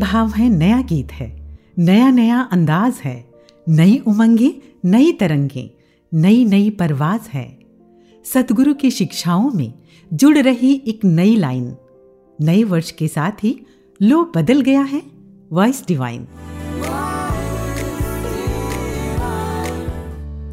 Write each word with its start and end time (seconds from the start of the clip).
भाव 0.00 0.28
है, 0.28 0.48
नया 0.48 0.80
गीत 0.82 1.12
है। 1.12 1.58
नया 1.78 2.10
नया 2.10 2.40
अंदाज 2.40 2.94
है। 3.04 3.30
नई 3.68 3.98
उमंगे, 4.06 4.62
नई 4.84 5.12
तरंगे, 5.12 5.70
नई 6.14 6.44
नई 6.44 6.70
परवाज 6.70 7.20
है। 7.32 7.58
सतगुरु 8.24 8.74
की 8.74 8.90
शिक्षाओं 8.90 9.50
में 9.50 9.72
जुड़ 10.12 10.38
रही 10.38 10.82
एक 10.86 11.04
नई 11.04 11.36
लाइन। 11.36 11.76
नए 12.40 12.64
वर्ष 12.64 12.90
के 12.90 13.08
साथ 13.08 13.44
ही 13.44 13.66
लो 14.02 14.32
बदल 14.36 14.60
गया 14.60 14.82
है 14.82 15.02
वॉइस 15.52 15.84
डिवाइन 15.88 16.26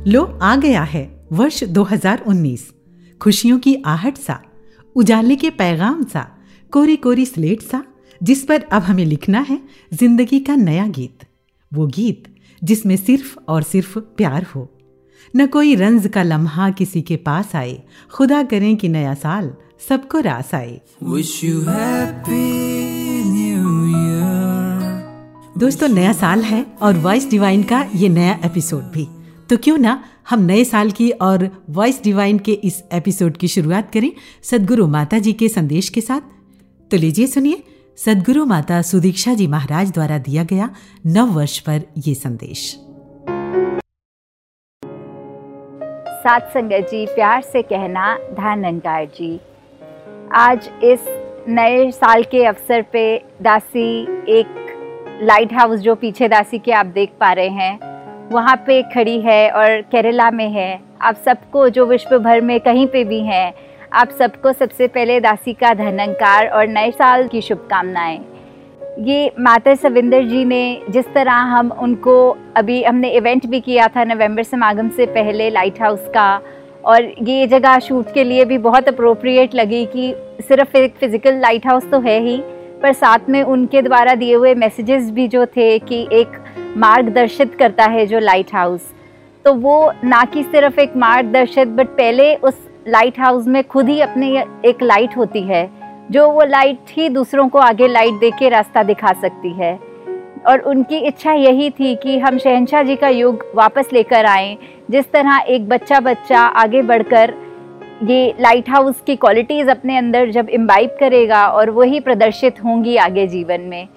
लो 0.07 0.23
आ 0.41 0.55
गया 0.55 0.83
है, 0.83 1.25
वर्ष 1.31 1.63
2019 1.63 2.73
खुशियों 3.21 3.59
की 3.59 3.75
आहट 3.85 4.17
सा, 4.17 4.41
उजाले 4.95 5.35
के 5.35 5.49
पैगाम 5.49 6.03
सा, 6.03 6.27
कोरी 6.71 6.95
कोरी 6.95 7.25
स्लेट 7.25 7.61
सा 7.61 7.83
जिस 8.23 8.43
पर 8.43 8.61
अब 8.61 8.81
हमें 8.81 9.05
लिखना 9.05 9.39
है 9.39 9.61
ज़िंदगी 9.93 10.39
का 10.39 10.55
नया 10.55 10.87
गीत। 10.87 11.25
वो 11.73 11.87
गीत 11.87 12.23
जिसमें 12.63 12.95
सिर्फ़ 12.95 13.37
और 13.47 13.63
सिर्फ़ 13.63 13.99
प्यार 13.99 14.43
हो। 14.43 14.69
न 15.35 15.47
कोई 15.47 15.75
रंज 15.75 16.07
का 16.07 16.23
लम्हा 16.23 16.69
किसी 16.69 17.01
के 17.01 17.15
पास 17.15 17.55
आए। 17.55 17.83
खुदा 18.11 18.43
करें 18.43 18.75
कि 18.77 18.89
नया 18.89 19.13
साल 19.13 19.53
सबको 19.89 20.19
रास 20.19 20.55
आए। 20.55 20.81
दोस्तों 25.57 25.87
नया 25.87 26.13
साल 26.13 26.41
है 26.41 26.65
और 26.81 26.97
वॉइस 26.97 27.29
डिवाइन 27.29 27.63
का 27.63 27.89
ये 27.95 28.09
नया 28.09 28.39
एपिसोड 28.45 28.83
भी। 28.83 29.07
तो 29.49 29.57
क्यों 29.57 29.77
ना 29.77 30.03
हम 30.29 30.41
नए 30.41 30.63
साल 30.63 30.91
की 30.91 31.09
और 31.11 31.49
वॉइस 31.69 32.03
डिवाइन 32.03 32.39
के 32.39 32.51
इस 32.51 32.83
एपिसोड 32.93 33.37
की 33.37 33.47
शुरुआत 33.47 33.91
करें 33.93 34.11
सदगुरु 34.43 34.87
माता 34.87 35.19
जी 35.19 35.33
के 35.33 35.49
संदेश 35.49 35.89
के 35.89 36.01
साथ। 36.01 36.21
तो 36.91 36.97
लीजिए 36.97 37.27
सुनिए 37.27 37.63
सदगुरु 37.97 38.45
माता 38.45 38.81
सुदीक्षा 38.81 39.33
जी 39.33 39.45
महाराज 39.47 39.91
द्वारा 39.91 40.17
दिया 40.17 40.43
गया 40.43 40.69
नव 41.05 41.31
वर्ष 41.33 41.57
पर 41.59 41.81
ये 41.97 42.13
संदेश। 42.15 42.59
सात 46.21 46.51
संगत 46.53 46.87
जी, 46.91 47.05
प्यार 47.05 47.41
से 47.41 47.61
कहना 47.61 48.15
धानंकार 48.33 49.05
जी। 49.15 49.39
आज 50.31 50.69
इस 50.83 51.05
नए 51.49 51.89
साल 51.91 52.23
के 52.23 52.43
अवसर 52.45 52.81
पे 52.93 53.03
दासी 53.41 53.89
एक 54.29 55.19
लाइट 55.23 55.53
हाउस 55.53 55.79
जो 55.79 55.95
पीछे 55.95 56.27
दासी 56.27 56.59
के 56.59 56.71
आप 56.71 56.85
देख 56.85 57.13
पा 57.19 57.31
रहे 57.33 57.49
हैं, 57.49 57.79
वहाँ 58.29 58.55
पे 58.67 58.81
खड़ी 58.93 59.19
है 59.21 59.49
और 59.51 59.81
केरला 59.81 60.29
में 60.31 60.49
है। 60.49 60.69
आप 61.01 61.15
सबको 61.25 61.69
जो 61.69 61.85
विश्व 61.85 62.17
भर 62.19 62.41
में 62.41 62.59
कहीं 62.59 62.87
पे 62.87 63.03
भी 63.03 63.19
हैं 63.21 63.53
आप 63.93 64.09
सबको 64.09 64.51
सबसे 64.53 64.87
पहले 64.87 65.19
दासी 65.19 65.53
का 65.53 65.73
धनंकार 65.73 66.47
और 66.47 66.67
नए 66.67 66.89
साल 66.91 67.27
की 67.27 67.41
शुभकामनाएँ। 67.41 68.19
ये 68.99 69.31
माता 69.39 69.75
सविंदर 69.75 70.23
जी 70.23 70.43
ने 70.45 70.81
जिस 70.89 71.05
तरह 71.13 71.31
हम 71.31 71.71
उनको 71.71 72.15
अभी 72.55 72.83
हमने 72.83 73.09
इवेंट 73.09 73.45
भी 73.45 73.59
किया 73.59 73.87
था 73.87 74.03
नवंबर 74.03 74.43
समागम 74.43 74.89
से 74.89 75.05
पहले 75.05 75.49
लाइट 75.49 75.81
हाउस 75.81 76.07
का, 76.07 76.41
और 76.85 77.03
ये 77.03 77.47
जगह 77.47 77.79
शूट 77.79 78.13
के 78.13 78.23
लिए 78.23 78.45
भी 78.45 78.57
बहुत 78.57 78.87
अप्रोप्रिएट 78.87 79.55
लगी 79.55 79.85
कि 79.85 80.13
सिर्फ़ 80.41 80.77
एक 80.77 80.95
फ़िज़िकल 80.95 81.39
लाइट 81.39 81.67
हाउस 81.67 81.89
तो 81.91 81.99
है 81.99 82.19
ही, 82.19 82.37
पर 82.81 82.93
साथ 82.93 83.29
में 83.29 83.41
उनके 83.43 83.81
द्वारा 83.81 84.15
दिए 84.15 84.35
हुए 84.35 84.55
मैसेजेस 84.55 85.09
भी 85.11 85.27
जो 85.27 85.45
थे 85.47 85.77
कि 85.79 86.07
एक 86.11 86.37
मार्गदर्शित 86.77 87.55
करता 87.55 87.85
है 87.85 88.05
जो 88.05 88.19
लाइट 88.19 88.53
हाउस 88.55 88.93
तो 89.45 89.53
वो 89.53 89.91
ना 90.03 90.23
कि 90.23 90.43
सिर्फ़ 90.43 90.79
एक 90.79 90.95
मार्गदर्शित 90.97 91.67
बट 91.67 91.87
पहले 91.87 92.35
उस 92.35 92.66
लाइट 92.87 93.19
हाउस 93.19 93.47
में 93.47 93.63
खुद 93.63 93.89
ही 93.89 93.99
अपनी 94.01 94.35
एक 94.65 94.81
लाइट 94.81 95.15
होती 95.17 95.41
है, 95.41 95.69
जो 96.11 96.29
वो 96.29 96.43
लाइट 96.43 96.91
ही 96.91 97.07
दूसरों 97.09 97.47
को 97.49 97.59
आगे 97.59 97.87
लाइट 97.87 98.19
दे 98.19 98.29
के 98.31 98.49
रास्ता 98.49 98.83
दिखा 98.83 99.11
सकती 99.13 99.51
है। 99.53 99.73
और 100.47 100.59
उनकी 100.61 100.97
इच्छा 100.97 101.31
यही 101.31 101.69
थी 101.69 101.95
कि 101.95 102.17
हम 102.19 102.37
शहनशाह 102.37 102.83
जी 102.83 102.95
का 102.95 103.07
युग 103.09 103.43
वापस 103.55 103.89
लेकर 103.93 104.25
आएँ, 104.25 104.57
जिस 104.91 105.11
तरह 105.11 105.37
एक 105.47 105.67
बच्चा 105.69 105.99
बच्चा 105.99 106.39
आगे 106.39 106.81
बढ़कर 106.83 107.33
ये 108.03 108.33
लाइट 108.39 108.69
हाउस 108.69 109.01
की 109.01 109.15
क्वालिटीज़ 109.15 109.69
अपने 109.69 109.97
अंदर 109.97 110.29
जब 110.31 110.49
इम्बाइब 110.49 110.95
करेगा 110.99 111.47
और 111.47 111.69
वही 111.69 111.99
प्रदर्शित 111.99 112.63
होंगी 112.63 112.95
आगे 112.97 113.27
जीवन 113.27 113.61
में। 113.61 113.87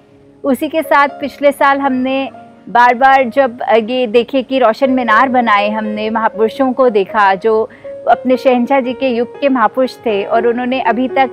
उसी 0.44 0.68
के 0.68 0.82
साथ 0.82 1.08
पिछले 1.20 1.52
साल 1.52 1.78
हमने 1.78 2.28
बार 2.68 2.94
बार 2.94 3.28
जब 3.28 3.58
ये 3.90 4.06
देखे 4.06 4.42
कि 4.42 4.58
रोशन 4.58 4.90
मीनार 4.90 5.28
बनाए 5.28 5.68
हमने 5.70 6.08
महापुरुषों 6.10 6.72
को 6.72 6.88
देखा, 6.90 7.34
जो 7.34 7.68
अपने 8.08 8.36
शहनशाह 8.36 8.80
जी 8.80 8.92
के 8.92 9.08
युग 9.08 9.40
के 9.40 9.48
महापुरुष 9.48 9.96
थे 9.96 10.22
और 10.24 10.46
उन्होंने 10.46 10.80
अभी 10.80 11.08
तक 11.08 11.30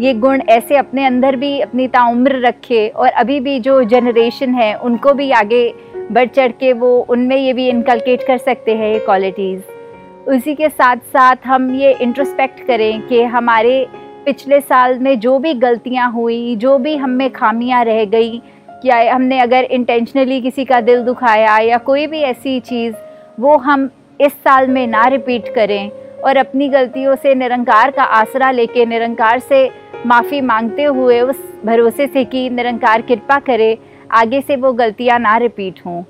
ये 0.00 0.12
गुण 0.14 0.40
ऐसे 0.48 0.76
अपने 0.76 1.04
अंदर 1.06 1.36
भी 1.36 1.58
अपनी 1.60 1.86
ताउम्र 1.88 2.40
रखे 2.40 2.86
और 2.88 3.08
अभी 3.08 3.40
भी 3.40 3.58
जो 3.60 3.82
जनरेशन 3.84 4.54
है, 4.54 4.74
उनको 4.74 5.12
भी 5.12 5.30
आगे 5.30 5.74
बढ़ 6.12 6.28
चढ़ 6.28 6.52
के 6.52 6.72
वो 6.72 6.96
उनमें 7.10 7.36
ये 7.36 7.52
भी 7.52 7.68
इनकलकेट 7.68 8.22
कर 8.26 8.38
सकते 8.38 8.74
हैं 8.74 8.92
ये 8.92 8.98
क्वालिटीज़ 8.98 10.30
उसी 10.30 10.54
के 10.54 10.68
साथ 10.68 10.96
साथ 10.96 11.46
हम 11.46 11.74
ये 11.74 11.92
इंट्रोस्पेक्ट 11.92 12.66
करें 12.66 13.00
कि 13.02 13.22
हमारे 13.22 13.86
पिछले 14.24 14.60
साल 14.60 14.98
में 14.98 15.18
जो 15.20 15.38
भी 15.38 15.54
गलतियाँ 15.54 16.10
हुई, 16.12 16.56
जो 16.56 16.78
भी 16.78 16.96
हम 16.96 17.10
में 17.10 17.30
खामियाँ 17.30 17.84
रह 17.84 18.04
गई 18.04 18.42
या 18.84 19.14
हमने 19.14 19.40
अगर 19.40 19.64
इंटेंशनली 19.64 20.40
किसी 20.40 20.64
का 20.64 20.80
दिल 20.80 21.02
दुखाया 21.02 21.58
या 21.58 21.78
कोई 21.78 22.06
भी 22.06 22.20
ऐसी 22.22 22.60
चीज़, 22.60 22.94
वो 23.40 23.56
हम 23.56 23.90
इस 24.20 24.32
साल 24.32 24.68
में 24.68 24.86
ना 24.86 25.06
रिपीट 25.06 25.48
करें। 25.54 25.90
और 26.24 26.36
अपनी 26.36 26.68
गलतियों 26.68 27.14
से 27.16 27.34
निरंकार 27.34 27.90
का 27.90 28.02
आसरा 28.02 28.50
लेके 28.50 28.86
निरंकार 28.86 29.38
से 29.38 29.68
माफ़ी 30.06 30.40
मांगते 30.40 30.84
हुए 30.84 31.20
उस 31.20 31.42
भरोसे 31.64 32.06
से 32.06 32.24
कि 32.24 32.48
निरंकार 32.50 33.02
कृपा 33.02 33.38
करे, 33.38 33.78
आगे 34.10 34.40
से 34.40 34.56
वो 34.56 34.72
गलतियाँ 34.72 35.18
ना 35.18 35.36
रिपीट 35.36 35.80
हों। 35.86 36.02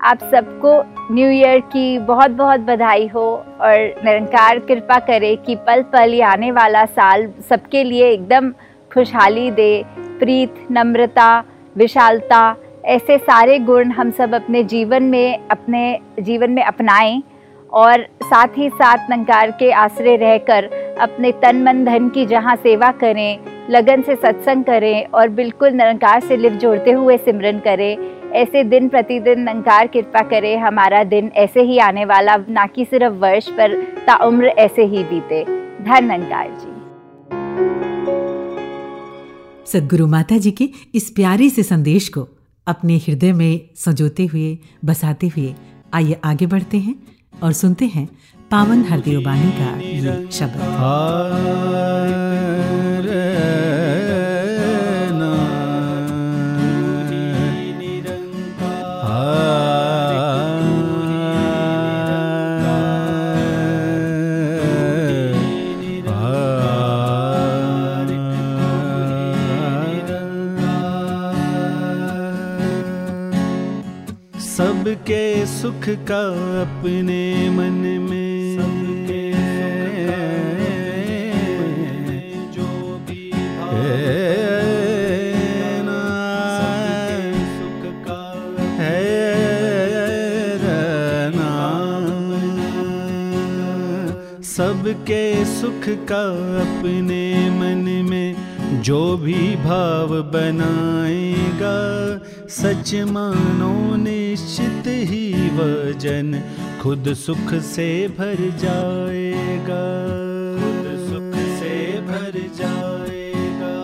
आप 0.00 0.18
सबको 0.32 0.72
न्यू 1.14 1.28
ईयर 1.28 1.60
की 1.60 1.98
बहुत 1.98 2.30
बहुत 2.30 2.60
बधाई 2.60 3.06
हो 3.06 3.24
और 3.60 4.02
निरंकार 4.04 4.58
कृपा 4.58 4.98
करे 4.98 5.34
कि 5.36 5.54
पल 5.66 5.82
पल 5.82 6.12
ही 6.12 6.20
आने 6.20 6.50
वाला 6.50 6.84
साल 6.86 7.28
सबके 7.48 7.84
लिए 7.84 8.10
एकदम 8.10 8.50
खुशहाली 8.94 9.50
दे। 9.50 9.84
प्रीत, 10.18 10.54
नम्रता, 10.70 11.44
विशालता, 11.76 12.56
ऐसे 12.84 13.18
सारे 13.18 13.58
गुण 13.58 13.90
हम 13.90 14.10
सब 14.10 14.34
अपने 14.34 14.62
जीवन 14.64 15.02
में, 15.02 15.48
अपने 15.48 15.98
जीवन 16.20 16.50
में 16.50 16.62
अपनाएँ। 16.62 17.22
और 17.72 18.02
साथ 18.22 18.56
ही 18.56 18.68
साथ 18.68 19.10
नंकार 19.10 19.50
के 19.50 19.70
आश्रय 19.72 20.16
रहकर 20.16 20.64
अपने 21.00 21.32
तन 21.32 21.62
मन 21.62 21.84
धन 21.84 22.08
की 22.08 22.26
जहाँ 22.26 22.56
सेवा 22.56 22.90
करें, 22.92 23.38
लगन 23.70 24.02
से 24.02 24.14
सत्संग 24.16 24.64
करें 24.64 25.04
और 25.04 25.28
बिल्कुल 25.28 25.72
निरंकार 25.72 26.20
से 26.20 26.36
लिप 26.36 26.52
जोड़ते 26.52 26.90
हुए 26.90 27.16
सिमरन 27.16 27.58
करें। 27.58 27.96
ऐसे 28.32 28.64
दिन 28.64 28.88
प्रतिदिन 28.88 29.40
नंकार 29.40 29.86
कृपा 29.86 30.22
करे, 30.22 30.56
हमारा 30.56 31.02
दिन 31.04 31.30
ऐसे 31.34 31.62
ही 31.62 31.78
आने 31.78 32.04
वाला, 32.04 32.36
ना 32.48 32.66
कि 32.66 32.84
सिर्फ़ 32.84 33.14
वर्ष 33.14 33.48
पर 33.48 33.74
ताउम्र 34.06 34.46
ऐसे 34.46 34.84
ही 34.84 35.04
बीते। 35.04 35.44
धन 35.84 36.04
नंकार 36.04 36.48
जी। 36.50 36.76
सदगुरु 39.66 40.06
माता 40.06 40.38
जी 40.38 40.50
के 40.50 40.68
इस 40.94 41.10
प्यारे 41.10 41.48
से 41.48 41.62
संदेश 41.62 42.08
को 42.08 42.28
अपने 42.66 42.96
हृदय 42.96 43.32
में 43.32 43.60
सजोते 43.76 44.26
हुए, 44.26 44.58
बसाते 44.84 45.26
हुए 45.26 45.54
आइए 45.94 46.16
आगे 46.24 46.46
बढ़ते 46.46 46.76
हैं। 46.76 46.94
और 47.42 47.52
सुनते 47.52 47.86
हैं 47.86 48.08
पावन 48.50 48.84
हरदेव 48.84 49.20
बानी 49.20 49.50
का 49.50 49.78
ये 49.80 50.28
शब्द। 50.32 50.56
सुख 75.46 75.84
का 75.88 76.20
अपने 76.62 77.50
मन 77.50 77.76
में। 78.10 78.58
जो 82.52 82.66
भी 83.06 83.30
सुख 87.54 87.84
का 88.08 88.20
सबके 94.42 95.44
सुख 95.44 95.84
का 96.08 96.24
अपने 96.62 97.50
मन 97.50 97.84
में 97.86 98.07
जो 98.82 99.16
भी 99.16 99.56
भाव 99.56 100.08
बनाएगा 100.32 101.76
सच 102.48 102.94
मानो 103.10 103.96
निश्चित 103.96 104.86
ही 105.10 105.32
वज़न 105.56 106.42
खुद 106.82 107.12
सुख 107.14 107.54
से 107.54 107.88
भर 108.08 108.36
जाएगा। 108.58 109.82
खुद 110.58 110.86
सुख 111.08 111.34
से 111.58 111.74
भर 112.00 112.38
जाएगा। 112.58 113.74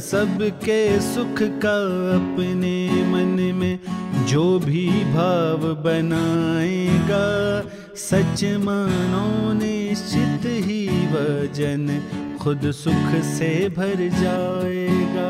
सबके 0.00 1.00
सुख 1.00 1.42
का 1.62 1.76
अपने 2.14 2.88
मन 3.12 3.36
में 3.54 3.78
जो 4.26 4.58
भी 4.58 4.88
भाव 5.14 5.60
बनाएगा 5.84 7.26
सच 7.96 8.44
मानो 8.44 9.52
निश्चित 9.52 10.44
ही 10.66 10.88
वज़न 11.06 11.84
खुद 12.42 12.60
सुख 12.70 13.10
से 13.22 13.68
भर 13.68 14.00
जाएगा। 14.12 15.28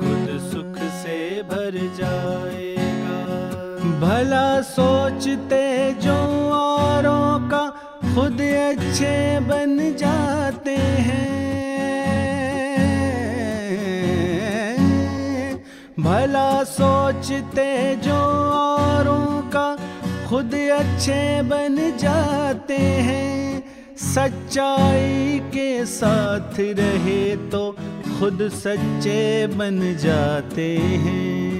खुद 0.00 0.28
सुख 0.52 0.78
से 0.92 1.42
भर 1.42 1.78
जाएगा। 1.98 3.18
भला 4.00 4.60
सोचते 4.62 5.92
जो 5.94 6.16
औरों 6.52 7.50
का 7.50 7.66
खुद 8.14 8.40
अच्छे 8.40 9.40
बन 9.40 9.76
जाते 9.98 10.76
हैं। 10.76 11.30
भला 16.00 16.64
सोचते 16.64 17.96
जो 17.96 18.20
औरों 18.52 19.41
खुद 20.32 20.54
अच्छे 20.72 21.42
बन 21.42 21.74
जाते 21.98 22.76
हैं। 22.76 23.62
सच्चाई 23.96 25.38
के 25.46 25.84
साथ 25.86 26.60
रहे 26.78 27.36
तो 27.36 27.60
खुद 28.18 28.38
सच्चे 28.54 29.46
बन 29.46 29.80
जाते 30.00 30.68
हैं। 31.04 31.50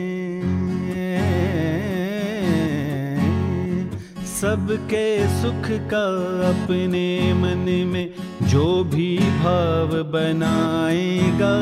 सबके 4.41 5.07
सुख 5.43 5.69
का 5.93 6.07
अपने 6.49 7.33
मन 7.35 7.69
में 7.87 8.15
जो 8.43 8.85
भी 8.85 9.19
भाव 9.19 10.03
बनाएगा 10.13 11.55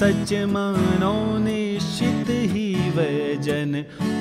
सच 0.00 0.32
मानो 0.48 1.38
निश्चित 1.38 2.28
ही 2.52 2.68
वह 2.90 3.40
जन 3.42 3.72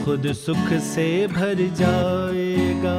खुद 0.05 0.25
सुख 0.33 0.73
से 0.85 1.05
भर 1.27 1.61
जाएगा। 1.75 2.95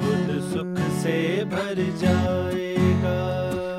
खुद 0.00 0.32
सुख 0.44 0.80
से 0.94 1.14
भर 1.44 1.82
जाएगा। 2.00 3.20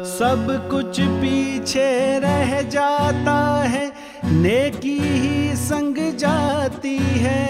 सब 0.09 0.47
कुछ 0.71 1.01
पीछे 1.01 1.89
रह 2.19 2.61
जाता 2.69 3.35
है, 3.63 3.91
नेकी 4.25 4.97
ही 4.99 5.55
संग 5.55 5.97
जाती 6.17 6.97
है। 6.97 7.41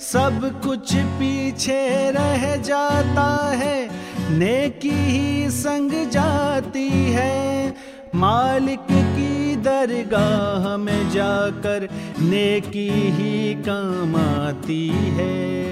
सब 0.00 0.50
कुछ 0.64 0.94
पीछे 0.94 1.82
रह 2.10 2.56
जाता 2.62 3.28
है 3.56 3.82
नेकी 4.30 4.90
ही 4.90 5.50
संग 5.50 5.90
जाती 6.10 6.88
है। 6.90 7.74
मालिक 8.14 8.86
की 8.90 9.56
दरगाह 9.56 10.76
में 10.76 11.10
जाकर 11.10 11.88
नेकी 12.20 12.88
ही 12.88 13.54
काम 13.54 14.16
आती 14.16 14.88
है। 14.88 15.64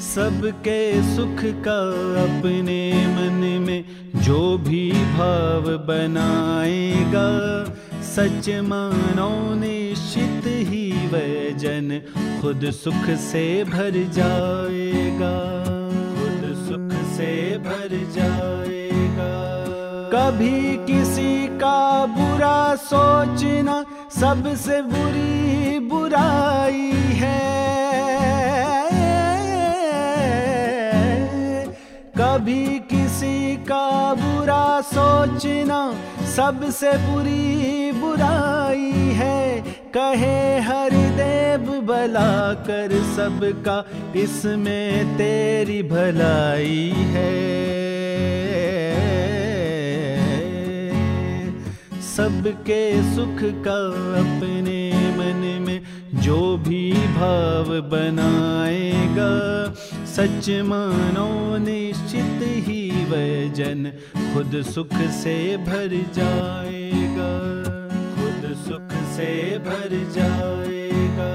सबके 0.00 1.02
सुख 1.16 1.40
का 1.68 1.80
अपने 2.22 2.92
मन 3.06 3.64
में 3.66 3.84
जो 4.22 4.58
भी 4.58 4.92
भाव 4.92 5.62
बनाएगा 5.86 7.28
सच 8.16 8.48
मानो 8.48 9.54
निश्चित 9.54 10.46
ही 10.68 10.84
वह 11.06 11.56
जन 11.58 11.88
खुद 12.40 12.70
सुख 12.70 13.10
से 13.16 13.64
भर 13.64 13.96
जाएगा। 14.12 15.32
खुद 16.14 16.46
सुख 16.58 16.94
से 17.08 17.58
भर 17.58 17.92
जाएगा। 18.12 19.32
कभी 20.14 20.76
किसी 20.86 21.46
का 21.58 22.06
बुरा 22.06 22.74
सोचना 22.74 23.84
सबसे 24.20 24.82
बुरी 24.82 25.78
बुराई 25.78 26.90
है। 27.20 27.44
कभी 32.18 32.64
किसी 32.78 33.56
का 33.56 34.14
बुरा 34.14 34.80
सोचना 34.80 35.80
सबसे 36.36 36.92
बुरी 36.92 37.85
बुराई 38.06 38.92
है, 39.14 39.60
कहे 39.96 40.60
हर 40.60 40.90
देव 41.16 41.70
भला 41.86 42.52
कर 42.62 42.92
सबका, 43.16 43.84
इसमें 44.16 45.16
तेरी 45.16 45.82
भलाई 45.82 46.92
है। 47.14 47.34
सबके 52.16 52.82
सुख 53.14 53.42
का 53.64 53.78
अपने 54.20 54.80
मन 55.16 55.42
में 55.62 55.80
जो 56.22 56.56
भी 56.58 56.92
भाव 56.92 57.68
बनाएगा, 57.90 59.30
सच 60.06 60.50
मानो 60.64 61.28
निश्चित 61.58 62.42
ही 62.68 63.04
वह 63.10 63.52
जन 63.54 63.92
खुद 64.34 64.62
सुख 64.64 64.94
से 65.22 65.36
भर 65.56 65.96
जाएगा। 66.14 67.75
सुख 68.66 68.92
से 69.14 69.58
भर 69.58 69.90
जाएगा। 70.12 71.30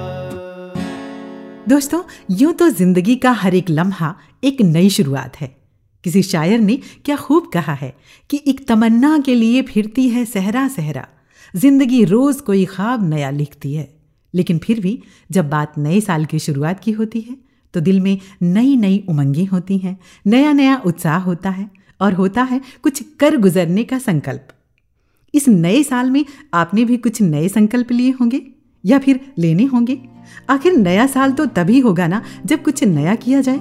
दोस्तों, 1.69 2.01
यूँ 2.31 2.53
तो 2.53 2.69
ज़िंदगी 2.69 3.15
का 3.15 3.31
हर 3.33 3.55
एक 3.55 3.69
लम्हा 3.69 4.15
एक 4.43 4.61
नई 4.61 4.89
शुरुआत 4.89 5.35
है। 5.35 5.47
किसी 6.03 6.23
शायर 6.23 6.59
ने 6.59 6.75
क्या 7.05 7.15
खूब 7.15 7.49
कहा 7.53 7.73
है 7.73 7.93
कि 8.29 8.41
एक 8.47 8.67
तमन्ना 8.67 9.17
के 9.19 9.35
लिए 9.35 9.61
फिरती 9.61 10.07
है 10.09 10.25
सहरा 10.25 10.67
सहरा। 10.67 11.07
ज़िंदगी 11.53 12.03
रोज 12.05 12.41
कोई 12.41 12.65
ख्वाब 12.65 13.09
नया 13.09 13.29
लिखती 13.29 13.73
है। 13.73 13.87
लेकिन 14.33 14.57
फिर 14.57 14.79
भी 14.79 15.01
जब 15.31 15.49
बात 15.49 15.77
नए 15.77 16.01
साल 16.01 16.25
की 16.25 16.39
शुरुआत 16.39 16.79
की 16.79 16.91
होती 16.91 17.21
है 17.21 17.37
तो 17.73 17.79
दिल 17.81 17.99
में 17.99 18.17
नई 18.43 18.75
नई 18.77 19.03
उमंगें 19.09 19.45
होती 19.45 19.77
हैं 19.77 19.97
नया 20.25 20.51
नया 20.53 20.81
उत्साह 20.85 21.19
होता 21.21 21.49
है 21.49 21.69
और 22.01 22.13
होता 22.13 22.43
है 22.43 22.61
कुछ 22.83 23.03
कर 23.19 23.37
गुजरने 23.37 23.83
का 23.83 23.97
संकल्प। 23.99 24.47
इस 25.33 25.47
नए 25.47 25.83
साल 25.83 26.11
में 26.11 26.25
आपने 26.53 26.85
भी 26.85 26.97
कुछ 26.97 27.21
नए 27.21 27.47
संकल्प 27.47 27.91
लिए 27.91 28.11
होंगे? 28.11 28.41
या 28.85 28.99
फिर 28.99 29.19
लेने 29.37 29.63
होंगे? 29.63 30.01
आखिर 30.49 30.73
नया 30.73 31.07
साल 31.07 31.31
तो 31.31 31.45
तभी 31.45 31.79
होगा 31.79 32.07
ना, 32.07 32.21
जब 32.45 32.63
कुछ 32.63 32.83
नया 32.83 33.15
किया 33.15 33.41
जाए। 33.41 33.59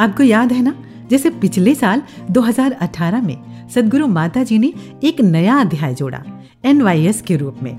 आपको 0.00 0.22
याद 0.22 0.52
है 0.52 0.62
ना, 0.62 0.74
जैसे 1.10 1.30
पिछले 1.30 1.74
साल 1.74 2.02
2018 2.30 3.22
में 3.22 3.68
सदगुरु 3.68 4.06
माता 4.06 4.42
जी 4.42 4.58
ने 4.58 4.72
एक 5.04 5.20
नया 5.20 5.56
अध्याय 5.56 5.94
जोड़ा 5.94 6.24
एनवाईएस 6.64 7.22
के 7.22 7.36
रूप 7.36 7.56
में। 7.62 7.78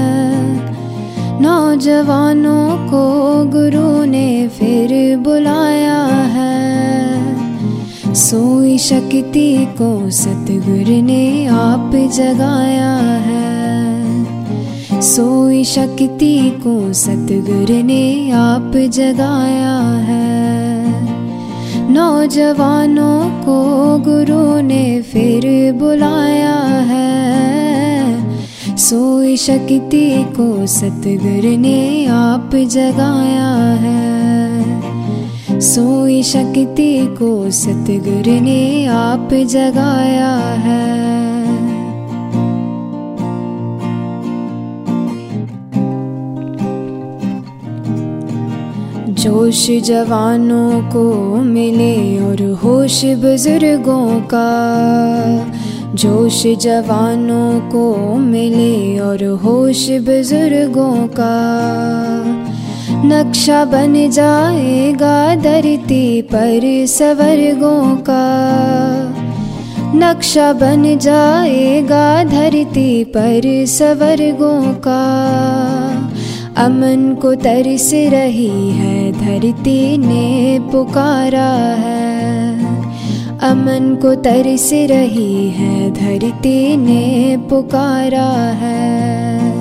नौजवानों 1.42 2.88
को 2.88 3.44
गुरु 3.46 4.06
ने 4.06 4.48
फिर 4.48 5.18
बुलाया 5.18 6.04
है। 6.04 7.07
सोई 8.18 8.78
शक्ति 8.78 9.66
को 9.66 10.12
सतगुर 10.12 11.04
ने 11.04 11.48
आप 11.48 11.92
जगाया 11.96 12.96
है। 12.98 14.06
सोई 15.02 15.64
शक्ति 15.64 16.58
को 16.64 16.94
सतगुर 16.94 17.84
ने 17.84 18.32
आप 18.32 18.72
जगाया 18.76 19.80
है। 19.98 20.86
नौजवानों 21.92 23.30
को 23.30 23.98
गुरु 23.98 24.62
ने 24.62 25.02
फिर 25.02 25.74
बुलाया 25.74 26.58
है। 26.66 27.18
सोई 28.78 29.38
शक्ति 29.38 30.24
को 30.24 30.68
सतगुर 30.68 31.58
ने 31.58 32.06
आप 32.06 32.50
जगाया 32.56 33.56
है। 33.58 34.77
सोई 35.62 36.24
शक्ति 36.24 37.08
को 37.20 37.52
सतगुरु 37.52 38.42
ने 38.42 38.86
आप 38.86 39.30
जगाया 39.34 40.36
है। 40.36 40.98
जोश 49.14 49.68
जवानों 49.72 50.82
को 50.82 51.36
मिले 51.36 52.20
और 52.20 52.52
होश 52.52 53.06
बुज़ुर्गों 53.06 54.22
का। 54.22 54.50
जोश 55.96 56.44
जवानों 56.48 57.70
को 57.70 58.16
मिले 58.16 59.00
और 59.00 59.24
होश 59.24 59.88
बुज़ुर्गों 59.90 61.08
का। 61.08 61.34
नक्शा 63.06 63.66
बन 63.66 64.10
जाएगा 64.10 65.36
धरती 65.36 66.22
पर 66.22 66.86
सवर्गों 66.86 67.96
का। 67.96 68.24
नक्शा 69.96 70.54
बन 70.54 70.98
जाएगा 70.98 72.24
धरती 72.24 73.04
पर 73.04 73.66
सवर्गों 73.66 74.74
का। 74.74 75.04
अमन 76.58 77.18
को 77.22 77.36
तरस 77.36 77.92
रही 77.94 78.70
है, 78.70 79.12
धरती 79.12 79.98
ने 79.98 80.60
पुकारा 80.72 81.54
है। 81.56 82.60
अमन 83.40 84.00
को 84.02 84.16
तरस 84.16 84.70
रही 84.74 85.50
है, 85.50 85.92
धरती 85.92 86.78
ने 86.78 87.38
पुकारा 87.50 88.30
है। 88.54 89.57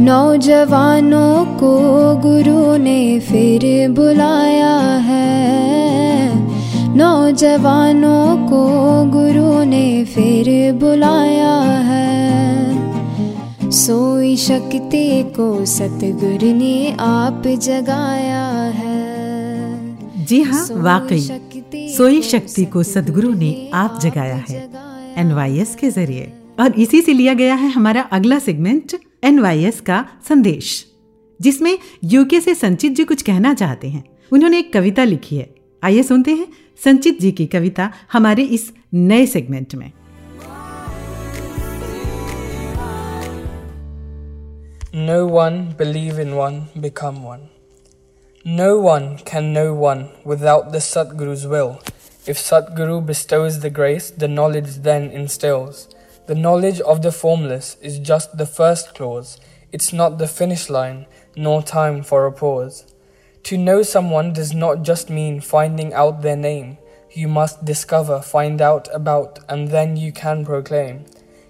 नौजवानों 0.00 1.44
को 1.44 1.78
गुरु 2.16 2.76
ने 2.76 3.20
फिर 3.20 3.90
बुलाया 3.90 4.76
है। 4.96 5.34
नौजवानों 6.96 8.48
को 8.48 8.64
गुरु 9.04 9.64
ने 9.64 10.04
फिर 10.04 10.72
बुलाया 10.72 11.54
है। 11.60 12.34
सोई 13.70 14.36
शक्ति 14.36 15.22
को 15.22 15.64
सतगुरु 15.64 16.54
ने 16.54 16.96
आप 17.00 17.42
जगाया 17.46 18.46
है। 18.62 20.24
जी 20.24 20.42
हाँ 20.42 20.68
वाकई 20.72 21.30
सोई 21.96 22.22
शक्ति 22.22 22.64
को 22.64 22.82
सदगुरु 22.82 23.34
ने 23.34 23.70
आप 23.74 23.98
जगाया 24.02 24.44
है। 24.50 24.70
एनवाईएस 25.16 25.76
के 25.76 25.90
ज़रिए। 25.90 26.32
और 26.60 26.72
इसी 26.72 27.00
से 27.00 27.12
लिया 27.12 27.34
गया 27.34 27.54
है 27.54 27.70
हमारा 27.70 28.02
अगला 28.02 28.38
सेगमेंट 28.38 28.96
एनवाईएस 29.24 29.80
का 29.80 30.04
संदेश 30.28 30.84
जिसमें 31.40 31.76
यूके 32.04 32.40
से 32.40 32.54
संचित 32.54 32.92
जी 32.92 33.04
कुछ 33.04 33.22
कहना 33.22 33.54
चाहते 33.54 33.88
हैं 33.88 34.04
उन्होंने 34.32 34.58
एक 34.58 34.72
कविता 34.72 35.04
लिखी 35.04 35.36
है 35.36 35.48
आइए 35.84 36.02
सुनते 36.02 36.34
हैं 36.34 36.46
संचित 36.84 37.20
जी 37.20 37.32
की 37.32 37.46
कविता 37.46 37.90
हमारे 38.12 38.44
इस 38.56 38.72
नए 38.94 39.26
सेगमेंट 39.26 39.74
में 39.74 39.90
No 44.94 45.26
one 45.26 45.56
believe 45.72 46.20
in 46.20 46.36
one, 46.36 46.68
become 46.80 47.24
one. 47.24 47.48
No 48.44 48.78
one 48.78 49.18
can 49.30 49.52
know 49.52 49.74
one 49.74 50.10
without 50.24 50.70
the 50.70 50.78
Satguru's 50.78 51.46
will. 51.46 51.80
If 52.26 52.38
Satguru 52.38 53.04
bestows 53.04 53.58
the 53.60 53.70
grace, 53.70 54.10
the 54.12 54.28
knowledge 54.28 54.76
then 54.82 55.10
instills. 55.10 55.88
The 56.26 56.34
knowledge 56.34 56.80
of 56.80 57.02
the 57.02 57.12
formless 57.12 57.76
is 57.82 57.98
just 57.98 58.38
the 58.38 58.46
first 58.46 58.94
clause. 58.94 59.38
It's 59.72 59.92
not 59.92 60.16
the 60.16 60.26
finish 60.26 60.70
line, 60.70 61.04
nor 61.36 61.62
time 61.62 62.02
for 62.02 62.24
a 62.24 62.32
pause. 62.32 62.94
To 63.42 63.58
know 63.58 63.82
someone 63.82 64.32
does 64.32 64.54
not 64.54 64.84
just 64.84 65.10
mean 65.10 65.42
finding 65.42 65.92
out 65.92 66.22
their 66.22 66.36
name. 66.36 66.78
You 67.12 67.28
must 67.28 67.66
discover, 67.66 68.22
find 68.22 68.62
out 68.62 68.88
about, 68.94 69.38
and 69.50 69.68
then 69.68 69.98
you 69.98 70.12
can 70.12 70.46
proclaim. 70.46 71.04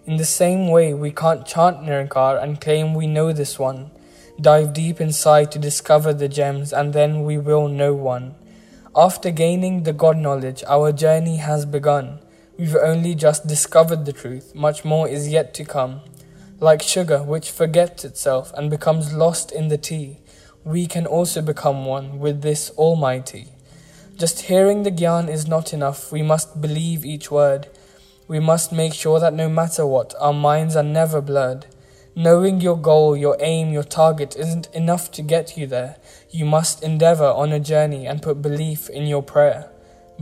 In 0.06 0.16
the 0.16 0.24
same 0.24 0.66
way, 0.66 0.92
we 0.92 1.12
can't 1.12 1.46
chant 1.46 1.82
Nirankar 1.82 2.42
and 2.42 2.60
claim 2.60 2.94
we 2.94 3.06
know 3.06 3.32
this 3.32 3.60
one. 3.60 3.92
Dive 4.40 4.72
deep 4.72 5.00
inside 5.00 5.52
to 5.52 5.60
discover 5.60 6.12
the 6.12 6.28
gems, 6.28 6.72
and 6.72 6.92
then 6.92 7.22
we 7.22 7.38
will 7.38 7.68
know 7.68 7.94
one. 7.94 8.34
After 8.96 9.30
gaining 9.30 9.84
the 9.84 9.92
God 9.92 10.16
knowledge, 10.16 10.64
our 10.66 10.90
journey 10.90 11.36
has 11.36 11.64
begun. 11.64 12.18
We've 12.58 12.76
only 12.76 13.14
just 13.14 13.46
discovered 13.46 14.04
the 14.04 14.12
truth, 14.12 14.54
much 14.54 14.84
more 14.84 15.08
is 15.08 15.28
yet 15.28 15.54
to 15.54 15.64
come. 15.64 16.00
Like 16.60 16.82
sugar, 16.82 17.22
which 17.22 17.50
forgets 17.50 18.04
itself 18.04 18.52
and 18.56 18.70
becomes 18.70 19.12
lost 19.12 19.52
in 19.52 19.68
the 19.68 19.78
tea 19.78 20.18
we 20.64 20.86
can 20.86 21.06
also 21.06 21.42
become 21.42 21.84
one 21.84 22.18
with 22.18 22.40
this 22.40 22.70
Almighty. 22.70 23.48
Just 24.16 24.42
hearing 24.42 24.82
the 24.82 24.90
Gyan 24.90 25.28
is 25.28 25.46
not 25.46 25.74
enough, 25.74 26.10
we 26.10 26.22
must 26.22 26.60
believe 26.60 27.04
each 27.04 27.30
word. 27.30 27.68
We 28.26 28.40
must 28.40 28.72
make 28.72 28.94
sure 28.94 29.20
that 29.20 29.34
no 29.34 29.50
matter 29.50 29.84
what, 29.84 30.14
our 30.18 30.32
minds 30.32 30.74
are 30.74 30.82
never 30.82 31.20
blurred. 31.20 31.66
Knowing 32.16 32.62
your 32.62 32.78
goal, 32.78 33.14
your 33.14 33.36
aim, 33.40 33.72
your 33.72 33.82
target 33.82 34.36
isn't 34.36 34.68
enough 34.72 35.10
to 35.10 35.20
get 35.20 35.58
you 35.58 35.66
there. 35.66 35.96
You 36.30 36.46
must 36.46 36.82
endeavor 36.82 37.26
on 37.26 37.52
a 37.52 37.60
journey 37.60 38.06
and 38.06 38.22
put 38.22 38.40
belief 38.40 38.88
in 38.88 39.06
your 39.06 39.22
prayer. 39.22 39.68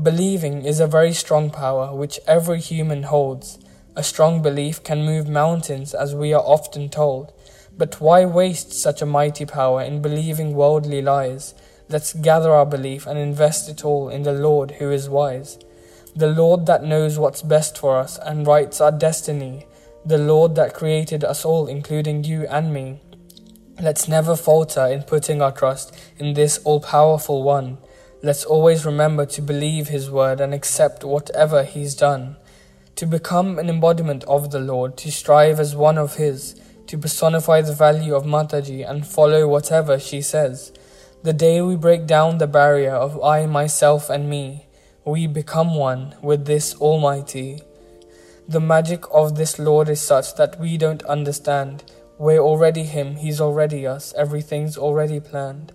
Believing 0.01 0.65
is 0.65 0.81
a 0.81 0.87
very 0.87 1.13
strong 1.13 1.51
power 1.51 1.95
which 1.95 2.19
every 2.27 2.61
human 2.61 3.03
holds. 3.03 3.59
A 3.95 4.03
strong 4.03 4.41
belief 4.41 4.83
can 4.83 5.05
move 5.05 5.29
mountains, 5.29 5.93
as 5.93 6.15
we 6.15 6.33
are 6.33 6.41
often 6.41 6.89
told. 6.89 7.33
But 7.77 8.01
why 8.01 8.25
waste 8.25 8.73
such 8.73 9.03
a 9.03 9.07
mighty 9.07 9.45
power 9.45 9.83
in 9.83 10.01
believing 10.01 10.55
worldly 10.55 11.03
lies? 11.03 11.55
Let's 11.91 12.15
gather 12.15 12.53
our 12.53 12.65
belief 12.65 13.07
and 13.07 13.19
invest 13.19 13.69
it 13.69 13.85
all 13.85 14.09
in 14.09 14.23
the 14.23 14.33
Lord 14.33 14.73
who 14.73 14.91
is 14.91 15.11
wise. 15.11 15.59
The 16.17 16.29
Lord 16.29 16.65
that 16.67 16.85
knows 16.85 17.19
what's 17.19 17.43
best 17.43 17.77
for 17.77 17.99
us 17.99 18.19
and 18.19 18.47
writes 18.47 18.81
our 18.81 18.93
destiny. 18.93 19.67
The 20.07 20.19
Lord 20.19 20.55
that 20.55 20.75
created 20.75 21.23
us 21.23 21.45
all, 21.45 21.67
including 21.67 22.25
you 22.25 22.47
and 22.49 22.73
me. 22.73 23.01
Let's 23.81 24.09
never 24.09 24.37
falter 24.37 24.87
in 24.87 25.03
putting 25.03 25.43
our 25.43 25.53
trust 25.53 25.95
in 26.17 26.33
this 26.33 26.59
all 26.65 26.81
powerful 26.81 27.43
one. 27.43 27.77
Let's 28.25 28.45
always 28.45 28.87
remember 28.87 29.27
to 29.27 29.43
believe 29.43 29.89
his 29.89 30.09
word 30.09 30.41
and 30.41 30.55
accept 30.55 31.03
whatever 31.03 31.65
he's 31.65 31.97
done. 31.97 32.37
To 32.95 33.05
become 33.05 33.59
an 33.59 33.69
embodiment 33.69 34.23
of 34.25 34.53
the 34.53 34.61
Lord, 34.61 34.97
to 34.99 35.11
strive 35.11 35.59
as 35.59 35.75
one 35.75 35.99
of 35.99 36.15
his, 36.15 36.55
to 36.87 36.97
personify 36.97 37.63
the 37.63 37.75
value 37.75 38.15
of 38.15 38.23
Mataji 38.23 38.89
and 38.89 39.05
follow 39.05 39.49
whatever 39.49 39.99
she 39.99 40.23
says. 40.23 40.73
The 41.25 41.33
day 41.33 41.63
we 41.63 41.75
break 41.75 42.07
down 42.07 42.39
the 42.39 42.47
barrier 42.47 42.95
of 42.95 43.21
I, 43.25 43.47
myself, 43.47 44.09
and 44.09 44.31
me, 44.31 44.67
we 45.05 45.27
become 45.27 45.75
one 45.75 46.15
with 46.23 46.47
this 46.47 46.77
Almighty. 46.77 47.63
The 48.47 48.61
magic 48.61 49.03
of 49.13 49.35
this 49.35 49.59
Lord 49.59 49.89
is 49.89 50.01
such 50.01 50.37
that 50.37 50.61
we 50.61 50.79
don't 50.79 51.03
understand. 51.07 51.83
We're 52.19 52.39
already 52.39 52.85
Him, 52.85 53.17
He's 53.17 53.41
already 53.41 53.85
us, 53.85 54.15
everything's 54.17 54.79
already 54.79 55.19
planned. 55.19 55.73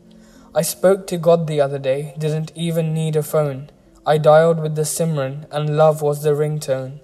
I 0.58 0.64
spoke 0.64 1.06
to 1.08 1.20
God 1.20 1.46
the 1.46 1.62
other 1.62 1.78
day, 1.78 2.16
didn't 2.18 2.52
even 2.56 2.92
need 2.92 3.16
a 3.16 3.22
phone. 3.22 3.70
I 4.08 4.18
dialed 4.18 4.60
with 4.60 4.74
the 4.74 4.88
Simran, 4.88 5.46
and 5.52 5.78
love 5.78 6.02
was 6.02 6.24
the 6.24 6.32
ringtone. 6.32 7.00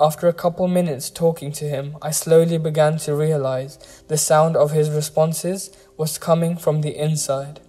After 0.00 0.26
a 0.26 0.32
couple 0.32 0.66
minutes 0.66 1.08
talking 1.08 1.52
to 1.52 1.68
him, 1.68 1.96
I 2.02 2.10
slowly 2.10 2.58
began 2.58 2.98
to 2.98 3.14
realize 3.14 3.78
the 4.08 4.16
sound 4.16 4.56
of 4.56 4.72
his 4.72 4.90
responses 4.90 5.70
was 5.96 6.18
coming 6.18 6.56
from 6.56 6.80
the 6.80 6.96
inside. 6.96 7.60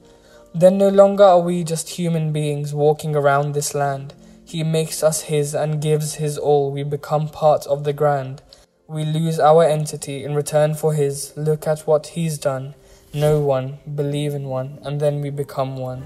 Then 0.56 0.80
no 0.80 0.90
longer 0.90 1.26
are 1.26 1.40
we 1.40 1.64
just 1.64 1.90
human 1.90 2.34
beings 2.34 2.74
walking 2.74 3.16
around 3.16 3.54
this 3.54 3.76
land. 3.76 4.16
He 4.44 4.64
makes 4.64 5.04
us 5.04 5.22
his 5.30 5.54
and 5.54 5.80
gives 5.80 6.16
his 6.16 6.40
all. 6.40 6.72
We 6.72 6.82
become 6.82 7.30
part 7.30 7.68
of 7.68 7.84
the 7.84 7.94
grand. 7.94 8.42
We 8.88 9.06
lose 9.06 9.40
our 9.40 9.64
entity 9.64 10.24
in 10.24 10.34
return 10.34 10.74
for 10.74 10.96
his. 10.96 11.32
Look 11.38 11.68
at 11.68 11.82
what 11.82 12.08
he's 12.08 12.40
done. 12.40 12.74
Know 13.14 13.40
one, 13.40 13.68
believe 13.96 14.34
in 14.36 14.44
one, 14.44 14.68
and 14.86 15.02
then 15.02 15.20
we 15.22 15.30
become 15.32 15.70
one. 15.80 16.02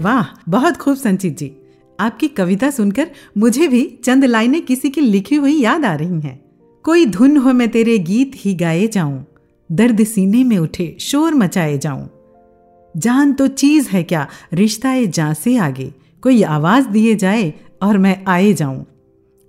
वाह 0.00 0.24
बहुत 0.48 0.76
खूब 0.76 0.96
संचित 0.96 1.38
जी। 1.38 1.50
आपकी 2.00 2.28
कविता 2.28 2.70
सुनकर 2.70 3.10
मुझे 3.38 3.68
भी 3.68 3.98
चंद 4.04 4.24
लाइनें 4.24 4.60
किसी 4.62 4.90
की 4.90 5.00
लिखी 5.00 5.36
हुई 5.36 5.54
याद 5.60 5.84
आ 5.84 5.94
रही 5.94 6.20
हैं। 6.20 6.40
कोई 6.84 7.06
धुन 7.06 7.36
हो 7.36 7.52
मैं 7.52 7.68
तेरे 7.68 7.98
गीत 7.98 8.32
ही 8.36 8.54
गाए 8.54 8.86
जाऊँ 8.86 9.24
दर्द 9.72 10.04
सीने 10.04 10.44
में 10.44 10.58
उठे 10.58 10.96
शोर 11.00 11.34
मचाए 11.34 11.78
जाऊँ। 11.78 12.08
जान 12.96 13.32
तो 13.32 13.46
चीज़ 13.46 13.88
है 13.88 14.02
क्या 14.02 14.28
रिश्ता 14.52 15.02
जा 15.02 15.32
से 15.34 15.56
आगे 15.56 15.92
कोई 16.22 16.42
आवाज़ 16.42 16.88
दिए 16.88 17.14
जाए 17.14 17.52
और 17.82 17.98
मैं 17.98 18.24
आए 18.26 18.52
जाऊँ। 18.52 18.84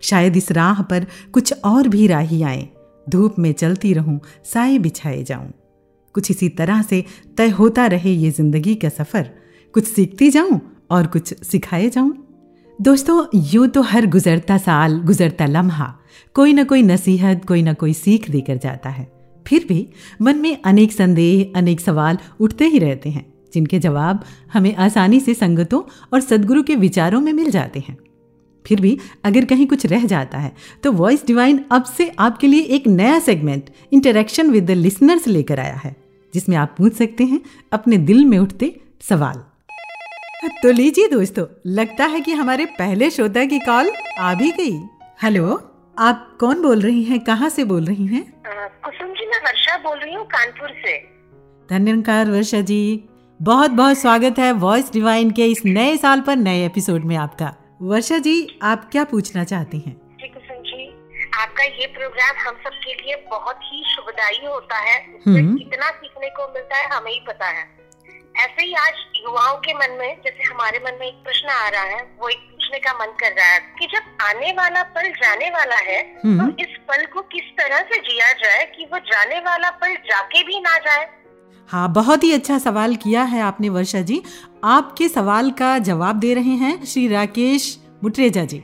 शायद 0.01 0.37
इस 0.37 0.51
राह 0.51 0.81
पर 0.81 1.07
कुछ 1.33 1.53
और 1.63 1.87
भी 1.87 2.07
राही 2.07 2.41
आए 2.43 2.67
धूप 3.09 3.39
में 3.39 3.51
चलती 3.53 3.93
रहूँ, 3.93 4.19
साए 4.45 4.77
बिछाए 4.77 5.23
जाऊँ। 5.23 5.51
कुछ 6.15 6.31
इसी 6.31 6.49
तरह 6.49 6.81
से 6.81 7.03
तय 7.37 7.49
होता 7.49 7.85
रहे 7.87 8.11
ये 8.11 8.31
ज़िंदगी 8.31 8.75
का 8.75 8.89
सफ़र। 8.89 9.29
कुछ 9.73 9.87
सीखती 9.87 10.29
जाऊँ 10.29 10.59
और 10.91 11.07
कुछ 11.07 11.33
सिखाए 11.43 11.89
जाऊँ। 11.89 12.13
दोस्तों, 12.79 13.25
यूँ 13.35 13.67
तो 13.67 13.81
हर 13.81 14.05
गुजरता 14.05 14.57
साल, 14.57 14.99
गुजरता 15.01 15.45
लम्हा, 15.45 15.93
कोई 16.35 16.53
ना 16.53 16.63
कोई 16.63 16.81
नसीहत, 16.81 17.45
कोई 17.45 17.61
ना 17.61 17.73
कोई 17.73 17.93
सीख 17.93 18.29
देकर 18.29 18.57
जाता 18.57 18.89
है। 18.89 19.11
फिर 19.45 19.65
भी 19.69 19.87
मन 20.21 20.37
में 20.37 20.57
अनेक 20.65 20.91
संदेह, 20.91 21.51
अनेक 21.55 21.79
सवाल 21.79 22.17
उठते 22.39 22.65
ही 22.65 22.79
रहते 22.79 23.09
हैं, 23.09 23.25
जिनके 23.53 23.79
जवाब 23.79 24.23
हमें 24.53 24.75
आसानी 24.75 25.19
से 25.19 25.33
संगतों 25.33 25.81
और 26.13 26.21
सदगुरु 26.21 26.63
के 26.63 26.75
विचारों 26.75 27.21
में 27.21 27.33
मिल 27.33 27.49
जाते 27.51 27.79
हैं। 27.79 27.97
फिर 28.67 28.81
भी 28.81 28.99
अगर 29.23 29.45
कहीं 29.45 29.67
कुछ 29.67 29.85
रह 29.85 30.05
जाता 30.05 30.37
है 30.37 30.55
तो 30.83 30.91
वॉइस 30.91 31.25
डिवाइन 31.27 31.65
अब 31.71 31.83
से 31.83 32.11
आपके 32.19 32.47
लिए 32.47 32.61
एक 32.61 32.87
नया 32.87 33.19
segment 33.19 33.69
interaction 33.93 34.49
with 34.49 34.65
the 34.65 34.71
listeners 34.71 35.27
लेकर 35.27 35.59
आया 35.59 35.75
है 35.75 35.95
जिसमें 36.33 36.57
आप 36.57 36.75
पूछ 36.77 36.93
सकते 36.93 37.23
हैं 37.23 37.41
अपने 37.73 37.97
दिल 37.97 38.25
में 38.25 38.37
उठते 38.37 38.81
सवाल। 39.09 39.43
तो 40.63 40.71
लीजिए 40.71 41.07
दोस्तों 41.07 41.45
लगता 41.67 42.05
है 42.05 42.21
कि 42.21 42.31
हमारे 42.31 42.65
पहले 42.65 43.09
श्रोता 43.09 43.45
की 43.45 43.59
कॉल 43.59 43.91
आ 44.19 44.33
भी 44.33 44.51
गई। 44.51 44.81
हेलो 45.23 45.71
आप 45.99 46.37
कौन 46.39 46.61
बोल 46.61 46.81
रही 46.81 47.03
हैं? 47.03 47.19
कहाँ 47.19 47.49
से 47.49 47.63
बोल 47.63 47.85
रही 47.85 48.05
हैं? 48.05 48.23
कुसुम 48.85 49.07
जी 49.07 49.25
मैं 49.25 49.39
वर्षा 49.39 49.77
बोल 49.77 49.97
रही 49.97 50.13
हूँ 50.13 50.25
कानपुर 50.25 50.69
से। 50.69 50.97
धन्यवाद 51.69 52.29
वर्षा 52.29 52.61
जी। 52.61 53.03
बहुत 53.41 53.71
बहुत 53.71 53.97
स्वागत 53.97 54.39
है 54.39 54.51
वॉइस 54.51 54.93
डिवाइन 54.93 55.31
के 55.31 55.45
इस 55.45 55.65
नए 55.65 55.97
साल 55.97 56.21
पर 56.21 56.35
नए 56.35 56.65
एपिसोड 56.65 57.03
में 57.03 57.15
आपका। 57.15 57.55
वर्षा 57.83 58.17
जी 58.19 58.35
आप 58.63 58.87
क्या 58.91 59.03
पूछना 59.05 59.43
चाहती 59.43 59.79
हैं 59.79 59.93
जी 60.17 60.27
कुसुम 60.29 60.61
जी 60.63 60.85
आपका 61.37 61.63
ये 61.63 61.87
प्रोग्राम 61.93 62.35
हम 62.39 62.55
सब 62.63 62.75
के 62.83 62.93
लिए 62.95 63.15
बहुत 63.29 63.59
ही 63.63 63.83
शुभदायी 63.85 64.45
होता 64.45 64.77
है 64.79 64.97
हम्म। 65.25 65.57
कितना 65.57 65.89
सीखने 65.91 66.29
को 66.29 66.47
मिलता 66.53 66.77
है 66.77 66.87
हमें 66.89 67.11
ही 67.11 67.19
पता 67.27 67.47
है 67.49 67.65
ऐसे 68.37 68.65
ही 68.65 68.73
आज 68.75 69.01
युवाओं 69.17 69.57
के 69.57 69.73
मन 69.73 69.97
में 69.99 70.21
जैसे 70.21 70.43
हमारे 70.43 70.79
मन 70.79 70.97
में 70.99 71.07
एक 71.07 71.23
प्रश्न 71.23 71.49
आ 71.49 71.67
रहा 71.67 71.83
है 71.85 72.01
वो 72.19 72.29
एक 72.29 72.39
पूछने 72.43 72.79
का 72.79 72.93
मन 72.95 73.11
कर 73.19 73.33
रहा 73.33 73.47
है 73.47 73.59
कि 73.79 73.87
जब 73.87 74.23
आने 74.23 74.51
वाला 74.53 74.83
पल 74.95 75.09
जाने 75.17 75.49
वाला 75.49 75.75
है 75.83 75.99
हम्म। 76.23 76.39
तो 76.41 76.63
इस 76.63 76.77
पल 76.87 77.05
को 77.07 77.21
किस 77.33 77.51
तरह 77.57 77.81
से 77.91 77.99
जिया 78.03 78.31
जाए 78.39 78.63
कि 78.75 78.85
वो 78.85 78.99
जाने 79.07 79.39
वाला 79.41 79.69
पल 79.81 79.95
जाके 80.05 80.43
भी 80.43 80.59
ना 80.61 80.77
जाए 80.79 81.05
हाँ 81.67 81.93
बहुत 81.93 82.23
ही 82.23 82.31
अच्छा 82.31 82.57
सवाल 82.57 82.95
किया 82.95 83.23
है 83.23 83.41
आपने 83.41 83.69
वर्षा 83.69 84.01
जी। 84.01 84.21
आपके 84.63 85.09
सवाल 85.09 85.51
का 85.51 85.79
जवाब 85.79 86.19
दे 86.19 86.33
रहे 86.33 86.55
हैं 86.55 86.85
श्री 86.85 87.07
राकेश 87.07 87.79
मुटरेजा 88.03 88.45
जी। 88.45 88.63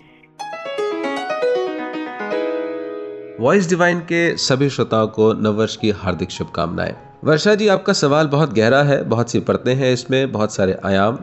वॉइस 3.40 3.70
डिवाइन 3.70 4.00
के 4.00 4.38
सभी 4.38 4.70
श्रोताओं 4.70 5.08
को 5.08 5.34
नववर्ष 5.34 5.76
की 5.76 5.90
हार्दिक 5.90 6.32
शुभकामनाएँ। 6.32 6.96
वर्षा 7.24 7.56
जी, 7.56 7.68
आपका 7.68 7.94
सवाल 7.94 8.28
बहुत 8.28 8.54
गहरा 8.54 8.84
है, 8.84 9.04
बहुत 9.04 9.32
सी 9.32 9.40
परतें 9.40 9.76
हैं 9.76 9.94
इसमें, 9.94 10.32
बहुत 10.32 10.56
सारे 10.56 10.78
आयाम। 10.86 11.20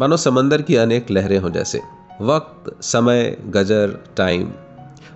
मानो 0.00 0.16
समंदर 0.16 0.62
की 0.62 0.76
अनेक 0.76 1.10
लहरें 1.10 1.38
हों 1.38 1.50
जैसे। 1.50 1.80
वक्त, 2.20 2.82
समय, 2.82 3.36
गजर 3.46 4.04
टाइम 4.16 4.50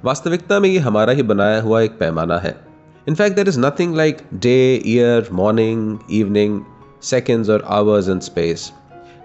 वास्तविकता 0.04 0.60
में 0.60 0.68
ये 0.68 0.78
हमारा 0.78 1.12
ही 1.12 1.22
बनाया 1.22 1.60
हुआ 1.60 1.80
एक 1.80 1.98
पैमाना 1.98 2.38
है। 2.38 2.67
In fact 3.08 3.36
there 3.36 3.48
is 3.48 3.60
nothing 3.60 3.94
like 3.96 4.18
day 4.34 4.58
year 4.86 5.28
morning 5.32 5.98
evening 6.10 6.60
seconds 7.02 7.48
or 7.48 7.60
hours 7.66 8.08
in 8.08 8.20
space. 8.20 8.72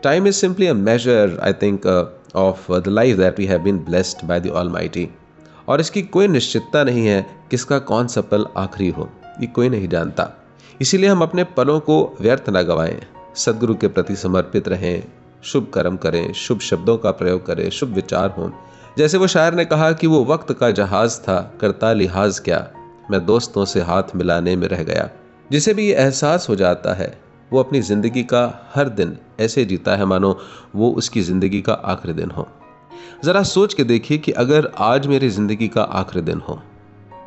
Time 0.04 0.28
is 0.28 0.38
simply 0.38 0.68
a 0.68 0.74
measure, 0.74 1.38
I 1.42 1.54
think, 1.54 1.86
uh, 1.86 2.06
of 2.36 2.70
uh, 2.70 2.80
the 2.80 2.92
life 2.92 3.18
that 3.18 3.38
we 3.38 3.48
have 3.48 3.64
been 3.64 3.80
blessed 3.80 4.28
by 4.28 4.40
the 4.40 4.52
Almighty. 4.52 5.08
और 5.70 5.82
इसकी 5.82 6.02
कोई 6.02 6.28
निश्चितता 6.28 6.84
नहीं 6.84 7.06
है 7.08 7.26
किसका 7.50 7.78
कौन 7.82 8.08
सा 8.08 8.22
पल 8.32 8.46
आखिरी 8.58 8.90
हो 8.90 9.10
ये 9.42 9.48
कोई 9.48 9.70
नहीं 9.70 9.88
जानता 9.90 10.30
इसीलिए 10.82 11.10
हम 11.10 11.22
अपने 11.22 11.44
पलों 11.58 11.80
को 11.80 11.96
व्यर्थ 12.22 12.50
न 12.50 12.64
गवाएँ 12.64 13.00
सदगुरु 13.36 13.76
के 13.76 13.88
प्रति 13.88 14.16
समर्पित 14.16 14.68
रहें 14.68 15.04
शुभ 15.44 15.72
कर्म 15.74 15.98
करें 15.98 16.34
शुभ 16.42 16.60
शब्दों 16.60 16.98
का 16.98 17.12
प्रयोग 17.12 17.46
करें 17.46 17.70
शुभ 17.70 17.94
विचार 17.96 18.34
हों 18.38 18.50
जैसे 18.98 19.18
वो 19.18 19.28
शायर 19.28 19.54
ने 19.54 19.66
कहा 19.66 19.92
कि 19.92 20.08
वो 20.08 20.24
वक्त 20.26 20.54
का 20.60 20.72
जहाज़ 20.72 21.20
था 21.22 21.40
करता 21.62 21.94
लिहाज 21.94 22.40
क्या 22.40 22.60
मैं 23.14 23.26
दोस्तों 23.26 23.66
से 23.66 23.82
हाथ 23.82 24.16
मिलाने 24.16 24.56
में 24.56 24.68
रह 24.68 24.84
गया। 24.84 25.10
जिसे 25.52 25.74
भी 25.74 25.86
ये 25.88 25.94
एहसास 25.96 26.48
हो 26.50 26.56
जाता 26.56 26.94
है, 26.94 27.14
वो 27.52 27.60
अपनी 27.60 27.82
ज़िंदगी 27.82 28.24
का 28.24 28.72
हर 28.76 28.90
दिन 28.92 29.18
ऐसे 29.40 29.66
जीता 29.66 29.96
है 29.96 30.06
मानो 30.06 30.38
वो 30.76 30.90
उसकी 30.92 31.22
ज़िंदगी 31.22 31.62
का 31.62 31.74
आखिरी 31.74 32.14
दिन 32.14 32.32
हो। 32.32 32.48
ज़रा 33.26 33.44
सोच 33.46 33.74
के 33.74 33.84
देखिए 33.84 34.18
कि 34.18 34.32
अगर 34.34 34.72
आज 34.82 35.08
मेरी 35.08 35.30
ज़िंदगी 35.30 35.68
का 35.68 35.84
आखिरी 35.94 36.22
दिन 36.22 36.40
हो 36.40 36.62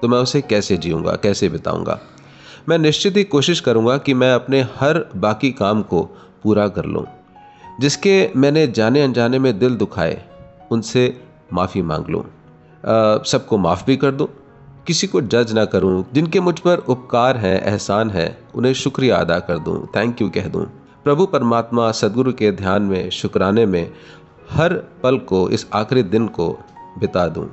तो 0.03 0.09
मैं 0.09 0.19
उसे 0.19 0.41
कैसे 0.43 0.77
जीऊँगा, 0.77 1.13
कैसे 1.13 1.49
बिताऊँगा? 1.49 1.99
मैं 2.69 2.79
निश्चित 2.79 3.17
ही 3.17 3.25
कोशिश 3.27 3.61
करूँगा 3.61 3.97
कि 3.99 4.15
मैं 4.15 4.33
अपने 4.35 4.61
हर 4.77 4.99
बाकी 5.17 5.51
काम 5.53 5.83
को 5.83 6.03
पूरा 6.43 6.67
कर 6.69 6.85
लूँ, 6.85 7.05
जिसके 7.81 8.31
मैंने 8.37 8.67
जाने 8.69 9.03
अनजाने 9.03 9.39
में 9.39 9.59
दिल 9.59 9.77
दुखाए, 9.77 10.21
उनसे 10.71 11.05
माफ़ी 11.53 11.83
मांग 11.83 12.09
लूँ। 12.09 12.25
सबको 13.25 13.59
माफ़ 13.59 13.85
भी 13.87 13.97
कर 13.97 14.11
दूँ 14.11 14.29
किसी 14.87 15.07
को 15.07 15.21
जज 15.21 15.53
ना 15.53 15.65
करूँ, 15.65 16.07
जिनके 16.13 16.41
मुझ 16.41 16.59
पर 16.59 16.79
उपकार 16.79 17.37
है, 17.37 17.61
एहसान 17.61 18.11
है, 18.11 18.39
उन्हें 18.55 18.75
शुक्रिया 18.75 19.17
अदा 19.17 19.39
कर 19.39 19.59
दूँ। 19.59 19.87
थैंक 19.87 20.23
यू 20.23 20.29
कह 20.29 20.49
दूँ। 20.49 20.67
प्रभु 21.05 21.27
परमात्मा 21.27 21.93
सदगुरु 21.93 22.33
के 22.33 22.53
ध्यान 22.53 22.83
में, 22.83 23.11
शुक्राने 23.11 23.67
में, 23.67 23.93
हर 24.51 24.75
पल 24.75 25.19
को, 25.19 25.49
इस 25.49 25.67
आखिरी 25.73 26.03
दिन 26.03 26.29
को 26.29 26.59
बिता 26.99 27.29
दूँ। 27.29 27.49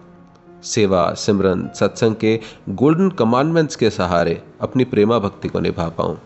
सेवा, 0.63 1.13
सिमरन, 1.13 1.69
सत्संग 1.75 2.15
के 2.15 2.39
गोल्डन 2.69 3.09
कमांडमेंट्स 3.09 3.75
के 3.75 3.89
सहारे 3.89 4.43
अपनी 4.61 4.83
प्रेमा 4.83 5.19
भक्ति 5.19 5.47
को 5.47 5.59
निभा 5.59 5.89
पाऊँ। 5.89 6.17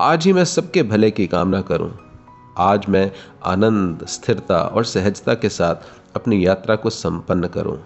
आज 0.00 0.24
ही 0.24 0.32
मैं 0.32 0.44
सबके 0.44 0.82
भले 0.82 1.10
की 1.10 1.26
कामना 1.26 1.60
करूँ। 1.60 1.98
आज 2.58 2.86
मैं 2.88 3.12
आनंद, 3.44 4.06
स्थिरता 4.06 4.62
और 4.62 4.84
सहजता 4.84 5.34
के 5.34 5.48
साथ 5.48 5.74
अपनी 6.16 6.46
यात्रा 6.46 6.76
को 6.76 6.90
संपन्न 6.90 7.46
करूँ। 7.46 7.78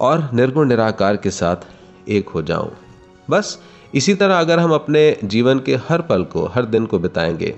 और 0.00 0.28
निर्गुण 0.34 0.68
निराकार 0.68 1.16
के 1.16 1.30
साथ 1.30 1.56
एक 2.08 2.28
हो 2.28 2.42
जाऊँ। 2.42 2.70
बस 3.30 3.58
इसी 3.94 4.14
तरह 4.14 4.38
अगर 4.40 4.58
हम 4.58 4.72
अपने 4.72 5.16
जीवन 5.24 5.58
के 5.58 5.76
हर 5.88 6.02
पल 6.02 6.24
को, 6.24 6.46
हर 6.46 6.64
दिन 6.64 6.86
को 6.86 6.98
बिताएँगे 6.98 7.56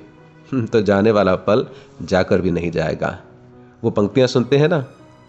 तो 0.54 0.80
जाने 0.80 1.10
वाला 1.10 1.34
पल 1.36 1.66
जाकर 2.02 2.40
भी 2.40 2.50
नहीं 2.50 2.70
जाएगा। 2.70 3.18
वो 3.84 3.90
पंक्तियाँ 3.90 4.28
सुनते 4.28 4.56
हैं 4.56 4.68
ना, 4.68 4.84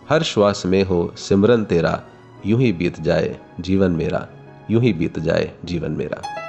हर 0.09 0.23
श्वास 0.23 0.63
में 0.65 0.83
हो, 0.83 1.13
सिमरन 1.17 1.63
तेरा, 1.63 2.01
यूँ 2.45 2.59
ही 2.59 2.71
बीत 2.73 2.99
जाए 2.99 3.37
जीवन 3.59 3.91
मेरा, 3.91 4.27
यूँ 4.71 4.81
ही 4.81 4.93
बीत 4.93 5.19
जाए 5.19 5.51
जीवन 5.65 5.91
मेरा। 5.91 6.42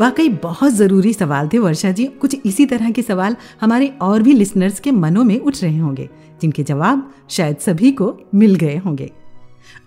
वाकई 0.00 0.28
बहुत 0.28 0.72
ज़रूरी 0.72 1.12
सवाल 1.12 1.48
थे, 1.52 1.58
वर्षा 1.58 1.90
जी। 1.90 2.04
कुछ 2.06 2.36
इसी 2.46 2.66
तरह 2.66 2.90
के 2.90 3.02
सवाल 3.02 3.36
हमारे 3.60 3.86
और 4.00 4.22
भी 4.22 4.32
लिसनर्स 4.32 4.80
के 4.80 4.90
मनों 4.90 5.24
में 5.24 5.38
उठ 5.40 5.56
रहे 5.62 5.78
होंगे, 5.78 6.08
जिनके 6.42 6.62
जवाब 6.62 7.10
शायद 7.30 7.56
सभी 7.56 7.92
को 7.92 8.20
मिल 8.34 8.54
गए 8.54 8.76
होंगे। 8.76 9.10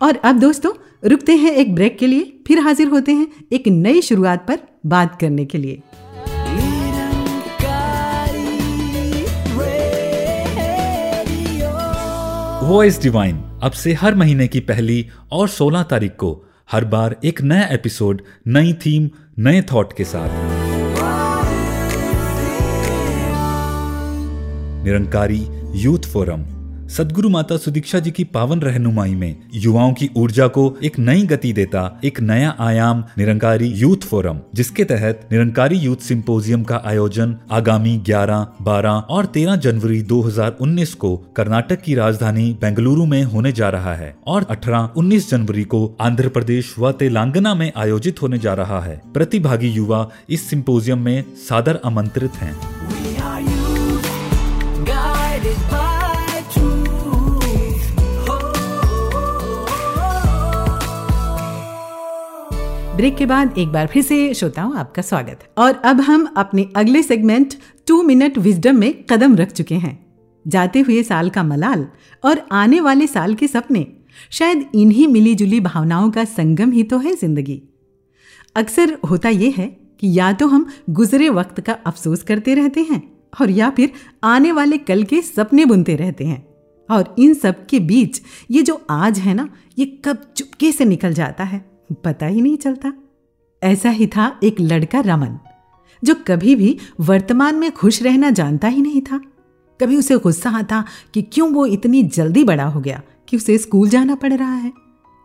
और 0.02 0.16
अब 0.16 0.40
दोस्तों, 0.40 0.72
रुकते 1.10 1.36
हैं 1.36 1.52
एक 1.52 1.76
ब्रेक 1.76 1.98
के 1.98 2.08
लिए, 2.08 2.40
फिर 2.48 2.60
हाजिर 2.60 2.88
होते 2.88 3.12
हैं 3.12 3.28
एक 3.52 3.68
नई 3.68 4.02
शुरुआत 4.02 4.48
पर 4.48 4.60
बात 4.86 5.20
करने 5.22 5.46
के 5.46 5.58
लिए। 5.58 5.82
वॉइस 12.64 13.02
डिवाइन 13.02 13.38
अब 13.64 13.72
से 13.72 13.94
हर 13.94 14.16
महीने 14.16 14.48
की 14.48 14.60
पहली 14.60 15.06
और 15.32 15.48
16 15.50 15.84
तारीख 15.84 16.12
को 16.12 16.46
हर 16.72 16.86
बार 16.86 17.16
एक 17.26 17.42
नया 17.42 17.68
एपिसोड 17.68 18.22
नई 18.48 18.74
थीम 18.74 19.10
नए 19.40 19.62
थॉट 19.62 19.94
के 19.94 20.04
साथ। 20.04 20.30
निरंकारी 24.84 25.48
यूथ 25.76 26.00
फोरम 26.00 26.42
सदगुरु 26.90 27.30
माता 27.30 27.58
सुदीक्षा 27.58 28.00
जी 28.00 28.12
की 28.12 28.24
पावन 28.24 28.60
रहनुमाई 28.60 29.14
में 29.16 29.36
युवाओं 29.54 29.94
की 29.94 30.10
ऊर्जा 30.18 30.48
को 30.48 30.64
एक 30.84 30.98
नई 31.00 31.22
गति 31.22 31.54
देता 31.54 31.82
एक 32.04 32.20
नया 32.20 32.56
आयाम 32.60 33.04
निरंकारी 33.18 33.68
यूथ 33.68 33.98
फोरम 33.98 34.40
जिसके 34.56 34.84
तहत 34.84 35.30
निरंकारी 35.32 35.78
यूथ 35.78 35.96
सिंपोजियम 35.96 36.64
का 36.64 36.82
आयोजन 36.86 37.36
आगामी 37.52 37.98
11, 38.10 38.46
12 38.62 39.02
और 39.10 39.26
13 39.26 39.56
जनवरी 39.56 40.02
2019 40.04 40.94
को 40.94 41.16
कर्नाटक 41.18 41.82
की 41.82 41.96
राजधानी 41.96 42.52
बेंगलुरु 42.62 43.06
में 43.06 43.24
होने 43.24 43.52
जा 43.52 43.70
रहा 43.70 43.96
है 43.96 44.16
और 44.28 44.44
18, 44.44 44.90
19 44.98 45.30
जनवरी 45.32 45.64
को 45.64 45.86
आंध्र 46.02 46.30
प्रदेश 46.30 46.76
व 46.80 46.92
तेलंगाना 46.92 47.54
में 47.54 47.72
आयोजित 47.78 48.22
होने 48.22 48.38
जा 48.38 48.54
रहा 48.54 48.82
है 48.82 49.02
प्रतिभागी 49.14 49.70
युवा 49.70 50.08
इस 50.30 50.50
सिंपोजियम 50.50 51.00
में 51.00 51.24
सादर 51.50 51.80
आमंत्रित 51.86 52.32
हैं। 52.32 52.56
ब्रेक 63.00 63.16
के 63.18 63.26
बाद 63.26 63.58
एक 63.58 63.68
बार 63.68 63.88
फिर 63.88 64.04
से 64.04 64.34
श्रोताओं, 64.34 64.76
आपका 64.78 65.02
स्वागत। 65.02 65.44
और 65.58 65.76
अब 65.86 66.00
हम 66.02 66.26
अपने 66.38 66.68
अगले 66.76 67.02
सेगमेंट 67.04 67.54
टू 67.88 68.02
मिनट 68.04 68.38
विजडम 68.38 68.78
में 68.78 69.04
कदम 69.04 69.36
रख 69.36 69.52
चुके 69.52 69.76
हैं। 69.76 69.94
जाते 70.46 70.80
हुए 70.80 71.04
साल 71.04 71.30
का 71.30 71.44
मलाल 71.44 71.88
और 72.24 72.42
आने 72.52 72.80
वाले 72.80 73.08
साल 73.08 73.36
के 73.36 73.48
सपने, 73.48 73.86
शायद 74.32 74.66
इन्हीं 74.76 75.08
मिली 75.08 75.36
जुली 75.36 75.60
भावनाओं 75.60 76.10
का 76.12 76.26
संगम 76.26 76.72
ही 76.72 76.84
तो 76.84 76.98
है 76.98 77.16
ज़िंदगी। 77.16 77.62
अक्सर 78.56 78.98
होता 79.10 79.30
यह 79.30 79.54
है 79.58 79.68
कि 80.00 80.18
या 80.20 80.32
तो 80.34 80.48
हम 80.48 80.68
गुजरे 80.92 81.30
वक्त 81.32 81.62
का 81.62 81.78
अफसोस 81.86 82.24
करते 82.24 82.56
रहते 82.56 82.82
हैं 82.82 83.02
और 83.42 83.52
या 83.52 83.70
फिर 83.70 83.92
आने 84.26 84.52
वाले 84.52 84.78
कल 84.84 85.04
के 85.04 85.22
सपने 85.22 85.66
बुनते 85.66 85.96
रहते 85.96 86.26
हैं। 86.26 86.46
और 86.90 87.16
इन 87.20 87.34
सब 87.36 87.66
के 87.66 87.80
बीच 87.80 88.22
ये 88.52 88.62
जो 88.62 88.82
आज 88.92 89.20
है 89.20 89.34
ना, 89.34 89.50
ये 89.78 89.86
कब 90.06 90.32
चुपके 90.38 90.72
से 90.72 90.86
निकल 90.86 91.14
जाता 91.14 91.44
है? 91.44 91.66
पता 91.96 92.26
ही 92.26 92.42
नहीं 92.42 92.58
चलता। 92.58 92.94
ऐसा 93.62 93.90
ही 93.90 94.08
था 94.08 94.32
एक 94.44 94.60
लड़का 94.62 95.00
रमन, 95.02 95.38
जो 96.04 96.16
कभी 96.28 96.56
भी 96.56 96.78
वर्तमान 97.02 97.56
में 97.56 97.72
खुश 97.72 98.02
रहना 98.04 98.30
जानता 98.32 98.68
ही 98.68 98.82
नहीं 98.82 99.02
था। 99.02 99.20
कभी 99.80 99.98
उसे 99.98 100.18
गुस्सा 100.18 100.50
आता 100.50 100.84
कि 101.14 101.22
क्यों 101.24 101.50
वो 101.52 101.66
इतनी 101.68 102.04
जल्दी 102.06 102.44
बड़ा 102.44 102.66
हो 102.66 102.80
गया 102.82 103.02
कि 103.28 103.38
उसे 103.38 103.58
स्कूल 103.58 103.90
जाना 103.90 104.16
पड़ 104.16 104.34
रहा 104.34 104.54
है, 104.54 104.72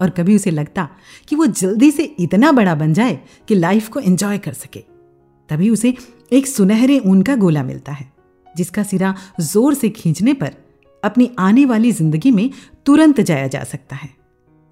और 0.01 0.11
कभी 0.11 0.37
उसे 0.37 0.51
लगता 0.51 0.89
कि 1.29 1.37
वो 1.37 1.47
जल्दी 1.47 1.91
से 1.91 2.05
इतना 2.21 2.53
बड़ा 2.53 2.75
बन 2.75 2.93
जाए 2.95 3.19
कि 3.49 3.55
लाइफ 3.55 3.89
को 3.89 4.01
एंजॉय 4.01 4.39
कर 4.39 4.53
सके। 4.55 4.81
तभी 5.51 5.71
उसे 5.71 5.95
एक 6.33 6.47
सुनहरे 6.47 6.99
ऊन 7.01 7.23
का 7.23 7.37
गोला 7.37 7.63
मिलता 7.63 7.93
है, 7.93 8.13
जिसका 8.47 8.83
सिरा 8.83 9.15
ज़ोर 9.43 9.75
से 9.75 9.89
खींचने 9.91 10.33
पर 10.35 10.55
अपनी 11.03 11.31
आने 11.39 11.65
वाली 11.65 11.93
ज़िंदगी 11.93 12.31
में 12.31 12.51
तुरंत 12.87 13.21
जाया 13.21 13.47
जा 13.47 13.63
सकता 13.65 13.97
है। 13.97 14.09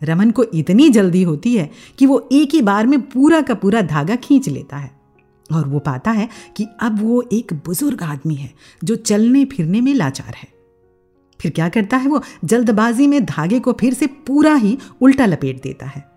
रमन 0.03 0.31
को 0.31 0.45
इतनी 0.45 0.89
जल्दी 0.89 1.23
होती 1.23 1.57
है 1.57 1.71
कि 1.99 2.07
वो 2.07 2.29
एक 2.33 2.55
ही 2.55 2.63
बार 2.63 2.87
में 2.87 3.03
पूरा 3.03 3.43
का 3.43 3.55
पूरा 3.55 3.81
धागा 3.81 4.17
खींच 4.17 4.49
लेता 4.49 4.77
है। 4.77 5.01
और 5.53 5.69
वो 5.69 5.79
पाता 5.79 6.11
है 6.11 6.29
कि 6.57 6.69
अब 6.81 7.03
वो 7.03 7.29
एक 7.33 7.53
बुज़ुर्ग 7.53 8.03
आदमी 8.03 8.35
है, 8.35 8.55
जो 8.85 8.97
चलने 8.97 9.45
फिरने 9.45 9.81
में 9.81 9.95
लाचार 9.95 10.35
है। 10.35 10.49
फिर 11.41 11.51
क्या 11.51 11.69
करता 11.69 11.97
है 11.97 12.09
वो? 12.09 12.23
जल्दबाजी 12.45 13.07
में 13.07 13.25
धागे 13.25 13.61
को 13.61 13.73
फिर 13.73 13.95
से 13.95 14.07
पूरा 14.07 14.55
ही 14.55 14.79
उल्टा 15.01 15.27
लपेट 15.27 15.63
देता 15.63 15.87
है। 15.87 16.11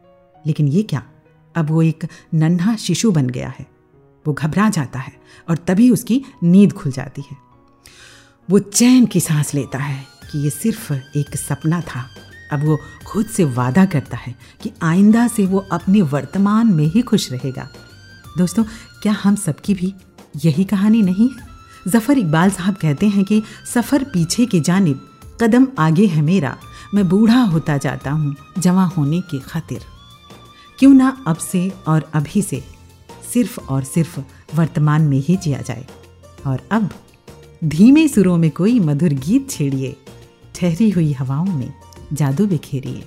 लेकिन 0.48 0.67
ये 0.67 0.84
क्या? 0.84 1.04
अब 1.56 1.69
वो 1.69 1.82
एक 1.82 2.08
नन्हा 2.34 2.76
शिशु 2.76 3.12
बन 3.12 3.28
गया 3.28 3.54
है। 3.60 3.65
वो 4.28 4.34
घबरा 4.34 4.69
जाता 4.69 5.00
है 5.00 5.13
और 5.50 5.58
तभी 5.58 5.89
उसकी 5.89 6.24
नींद 6.43 6.74
खुल 6.74 6.91
जाती 6.91 7.21
है। 7.21 7.38
वो 8.50 8.60
चैन 8.60 9.06
की 9.06 9.19
सांस 9.19 9.54
लेता 9.54 9.78
है 9.78 10.06
कि 10.32 10.43
ये 10.43 10.50
सिर्फ़ 10.50 10.93
एक 10.93 11.38
सपना 11.38 11.82
था। 11.82 12.06
अब 12.56 12.65
वो 12.65 12.80
खुद 13.08 13.26
से 13.26 13.44
वादा 13.44 13.86
करता 13.86 14.18
है 14.18 14.36
कि 14.62 14.72
आइंदा 14.84 15.28
से 15.28 15.46
वो 15.46 15.60
अपने 15.72 16.02
वर्तमान 16.02 16.74
में 16.74 16.86
ही 16.86 17.02
खुश 17.02 17.32
रहेगा। 17.32 17.68
दोस्तों, 18.38 18.63
क्या 19.02 19.13
हम 19.13 19.36
सबकी 19.36 19.74
भी 19.74 19.94
यही 20.46 20.63
कहानी 20.63 21.02
नहीं 21.02 21.30
है? 21.30 21.44
जफ़र 21.88 22.18
इकबाल 22.18 22.50
साहब 22.50 22.76
कहते 22.76 23.08
हैं 23.08 23.24
कि 23.24 23.41
सफ़र 23.74 24.04
पीछे 24.04 24.46
की 24.46 24.60
जानब, 24.60 25.10
कदम 25.41 25.68
आगे 25.80 26.06
है 26.06 26.22
मेरा, 26.22 26.58
मैं 26.94 27.08
बूढ़ा 27.10 27.41
होता 27.44 27.78
जाता 27.78 28.12
हूँ 28.12 28.36
जमा 28.60 28.86
होने 28.86 29.22
की 29.22 29.39
खातिर। 29.39 29.82
क्यों 30.80 30.94
ना 30.94 31.18
अब 31.28 31.36
से 31.36 31.72
और 31.88 32.12
अभी 32.13 32.41
से 32.41 32.63
सिर्फ़ 33.34 33.60
और 33.60 33.84
सिर्फ़ 33.84 34.20
वर्तमान 34.56 35.02
में 35.02 35.18
ही 35.18 35.36
जिया 35.38 35.62
जाए। 35.62 35.86
और 36.48 36.62
अब 36.72 36.89
धीमे 37.63 38.08
सुरों 38.08 38.38
में 38.38 38.52
कोई 38.52 38.80
मधुर 38.80 39.10
गीत 39.10 39.50
छेड़िए, 39.50 39.96
ठहरी 40.56 40.89
हुई 40.89 41.12
हवाओं 41.13 41.46
में। 41.46 41.74
जादू 42.13 42.46
बिखेरिए 42.48 43.04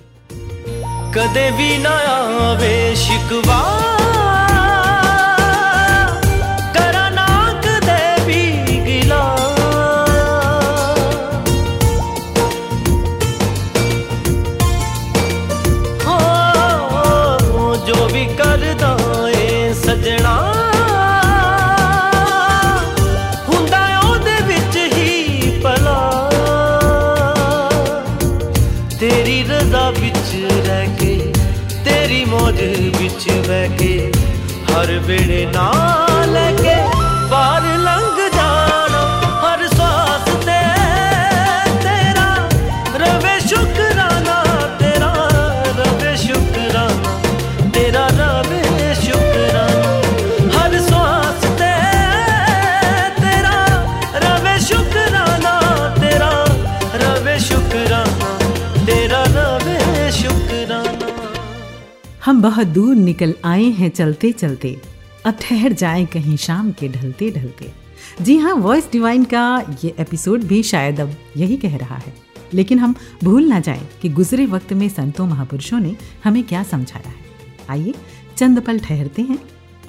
कदे 1.15 1.51
भी 1.51 1.77
ना 1.77 1.89
आवे 1.89 2.95
शिकवा। 2.95 3.98
ਵੇੜੇ 35.07 35.45
ਨਾ 35.45 36.08
बहुत 62.39 62.67
दूर 62.67 62.95
निकल 62.95 63.35
आए 63.45 63.63
हैं 63.63 63.89
चलते 63.89 64.31
चलते। 64.31 64.81
अब 65.25 65.37
ठहर 65.41 65.73
जाएँ 65.73 66.05
कहीं 66.05 66.37
शाम 66.37 66.71
के 66.71 66.87
ढलते 66.87 67.31
ढलते। 67.31 67.71
जी 68.21 68.37
हाँ 68.37 68.53
वॉइस 68.53 68.91
डिवाइन 68.91 69.23
का 69.23 69.75
ये 69.83 69.95
एपिसोड 69.99 70.41
भी 70.41 70.63
शायद 70.63 70.99
अब 70.99 71.15
यही 71.37 71.57
कह 71.57 71.77
रहा 71.77 71.95
है। 71.95 72.13
लेकिन 72.53 72.79
हम 72.79 72.95
भूल 73.23 73.45
ना 73.45 73.59
जाएँ 73.59 73.89
कि 74.01 74.09
गुजरे 74.09 74.45
वक्त 74.45 74.73
में 74.73 74.89
संतों 74.89 75.27
महापुरुषों 75.27 75.79
ने 75.79 75.95
हमें 76.23 76.43
क्या 76.43 76.63
समझाया 76.63 77.09
है। 77.09 77.15
आइए 77.69 77.93
चंद 78.37 78.61
पल 78.61 78.79
ठहरते 78.79 79.21
हैं 79.21 79.39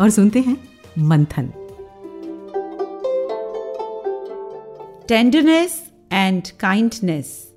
और 0.00 0.10
सुनते 0.10 0.40
हैं 0.40 0.56
Manthan. 0.98 1.46
Tenderness 5.08 5.82
and 6.12 6.42
kindness 6.60 7.52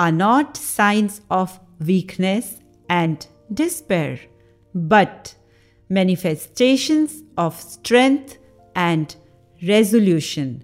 are 0.00 0.12
not 0.12 0.56
signs 0.56 1.22
of 1.30 1.82
weakness 1.82 2.58
and 2.90 3.16
despair, 3.52 4.16
but 4.76 5.34
manifestations 5.92 7.08
of 7.38 7.52
strength 7.52 8.32
and 8.78 9.06
resolution. 9.70 10.54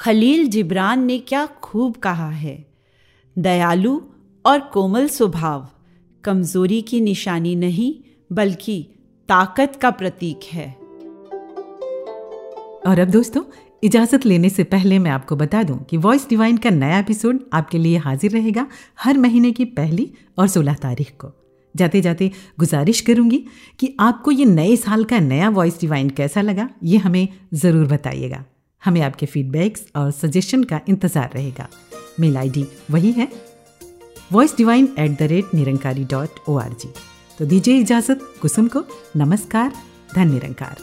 Khalil 0.00 0.46
Gibran 0.46 1.04
ने 1.04 1.18
क्या 1.18 1.46
खूब 1.46 1.96
कहा 1.96 2.30
है? 2.30 2.66
दयालु 3.38 4.00
और 4.46 4.60
कोमल 4.60 5.08
स्वभाव 5.08 5.68
कमज़ोरी 6.24 6.82
की 6.82 7.00
निशानी 7.00 7.56
नहीं, 7.56 7.94
बल्कि 8.32 8.86
ताकत 9.28 9.78
का 9.82 9.90
प्रतीक 9.90 10.40
है। 10.52 10.76
और 12.86 12.98
अब 12.98 13.08
दोस्तों, 13.08 13.42
इजाज़त 13.84 14.26
लेने 14.26 14.48
से 14.48 14.64
पहले 14.64 14.98
मैं 14.98 15.10
आपको 15.10 15.36
बता 15.36 15.62
दूँ 15.62 15.84
कि 15.84 15.96
वॉइस 15.96 16.28
डिवाइन 16.28 16.56
का 16.56 16.70
नया 16.70 16.98
एपिसोड 16.98 17.40
आपके 17.52 17.78
लिए 17.78 17.96
हाजिर 17.96 18.30
रहेगा 18.30 18.66
हर 19.00 19.18
महीने 19.18 19.52
की 19.52 19.64
पहली 19.64 20.12
और 20.38 20.48
सोलह 20.48 20.74
तारीख 20.74 21.10
को। 21.10 21.43
जाते 21.76 22.00
जाते 22.00 22.30
गुजारिश 22.58 23.00
करूँगी 23.00 23.44
कि 23.80 23.94
आपको 24.00 24.30
ये 24.30 24.44
नए 24.46 24.76
साल 24.76 25.04
का 25.04 25.20
नया 25.20 25.48
वॉइस 25.50 25.80
डिवाइन 25.80 26.10
कैसा 26.10 26.40
लगा, 26.40 26.68
ये 26.82 26.98
हमें 26.98 27.28
ज़रूर 27.54 27.86
बताइएगा। 27.86 28.44
हमें 28.82 29.00
आपके 29.02 29.26
फीडबैक्स 29.26 29.86
और 29.96 30.10
सजेशन 30.12 30.64
का 30.64 30.80
इंतज़ार 30.88 31.30
रहेगा। 31.34 31.68
मेल 32.20 32.36
आईडी 32.36 32.66
वही 32.90 33.12
है 33.12 33.28
Voice 34.32 34.56
Divine 34.56 34.88
at 34.98 35.18
the 35.18 35.22
rate 35.30 35.54
Nirankari 35.54 36.04
dot 36.04 36.48
O 36.48 36.56
R 36.58 36.72
G 36.72 36.88
तो 37.38 37.44
दीजिए 37.46 37.78
इजाज़त, 37.78 38.20
कुसुम 38.42 38.68
को 38.68 38.84
नमस्कार, 39.16 39.72
धन 40.14 40.30
निरंकार। 40.32 40.76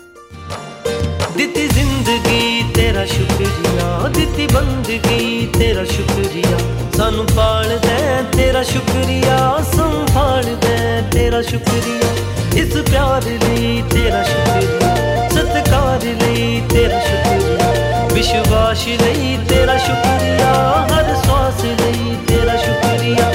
दिति 1.38 1.68
ज़िंदगी 1.68 2.74
तेरा 2.74 3.06
शुक्रिया, 3.06 4.08
दिति 4.10 4.48
बंदगी 4.48 5.46
तेरा 5.58 5.86
शुक्रिया। 5.86 6.81
ਸਾਨੂੰ 7.02 7.26
ਪਾਲਦਾ 7.26 8.22
ਤੇਰਾ 8.32 8.64
ਸ਼ੁਕਰੀਆ 8.64 9.38
ਸੰਭਾਲਦਾ 9.78 11.02
ਤੇਰਾ 11.12 11.42
ਸ਼ੁਕਰੀਆ। 11.42 12.10
ਇਸ 12.56 12.74
ਪਿਆਰ 12.92 13.24
ਲਈ 13.24 13.84
ਤੇਰਾ 13.92 14.24
ਸ਼ੁਕਰੀਆ, 14.24 15.30
ਸਤਕਾਰ 15.30 16.04
ਲਈ 16.04 16.62
ਤੇਰਾ 16.70 17.00
ਸ਼ੁਕਰੀਆ। 17.00 18.08
ਵਿਸ਼ਵਾਸ 18.14 18.88
ਲਈ 18.88 19.38
ਤੇਰਾ 19.50 19.78
ਸ਼ੁਕਰੀਆ, 19.78 20.54
ਹਰ 20.94 21.16
ਸਵਾਸ 21.16 21.64
ਲਈ 21.64 22.16
ਤੇਰਾ 22.28 22.56
ਸ਼ੁਕਰੀਆ। 22.56 23.32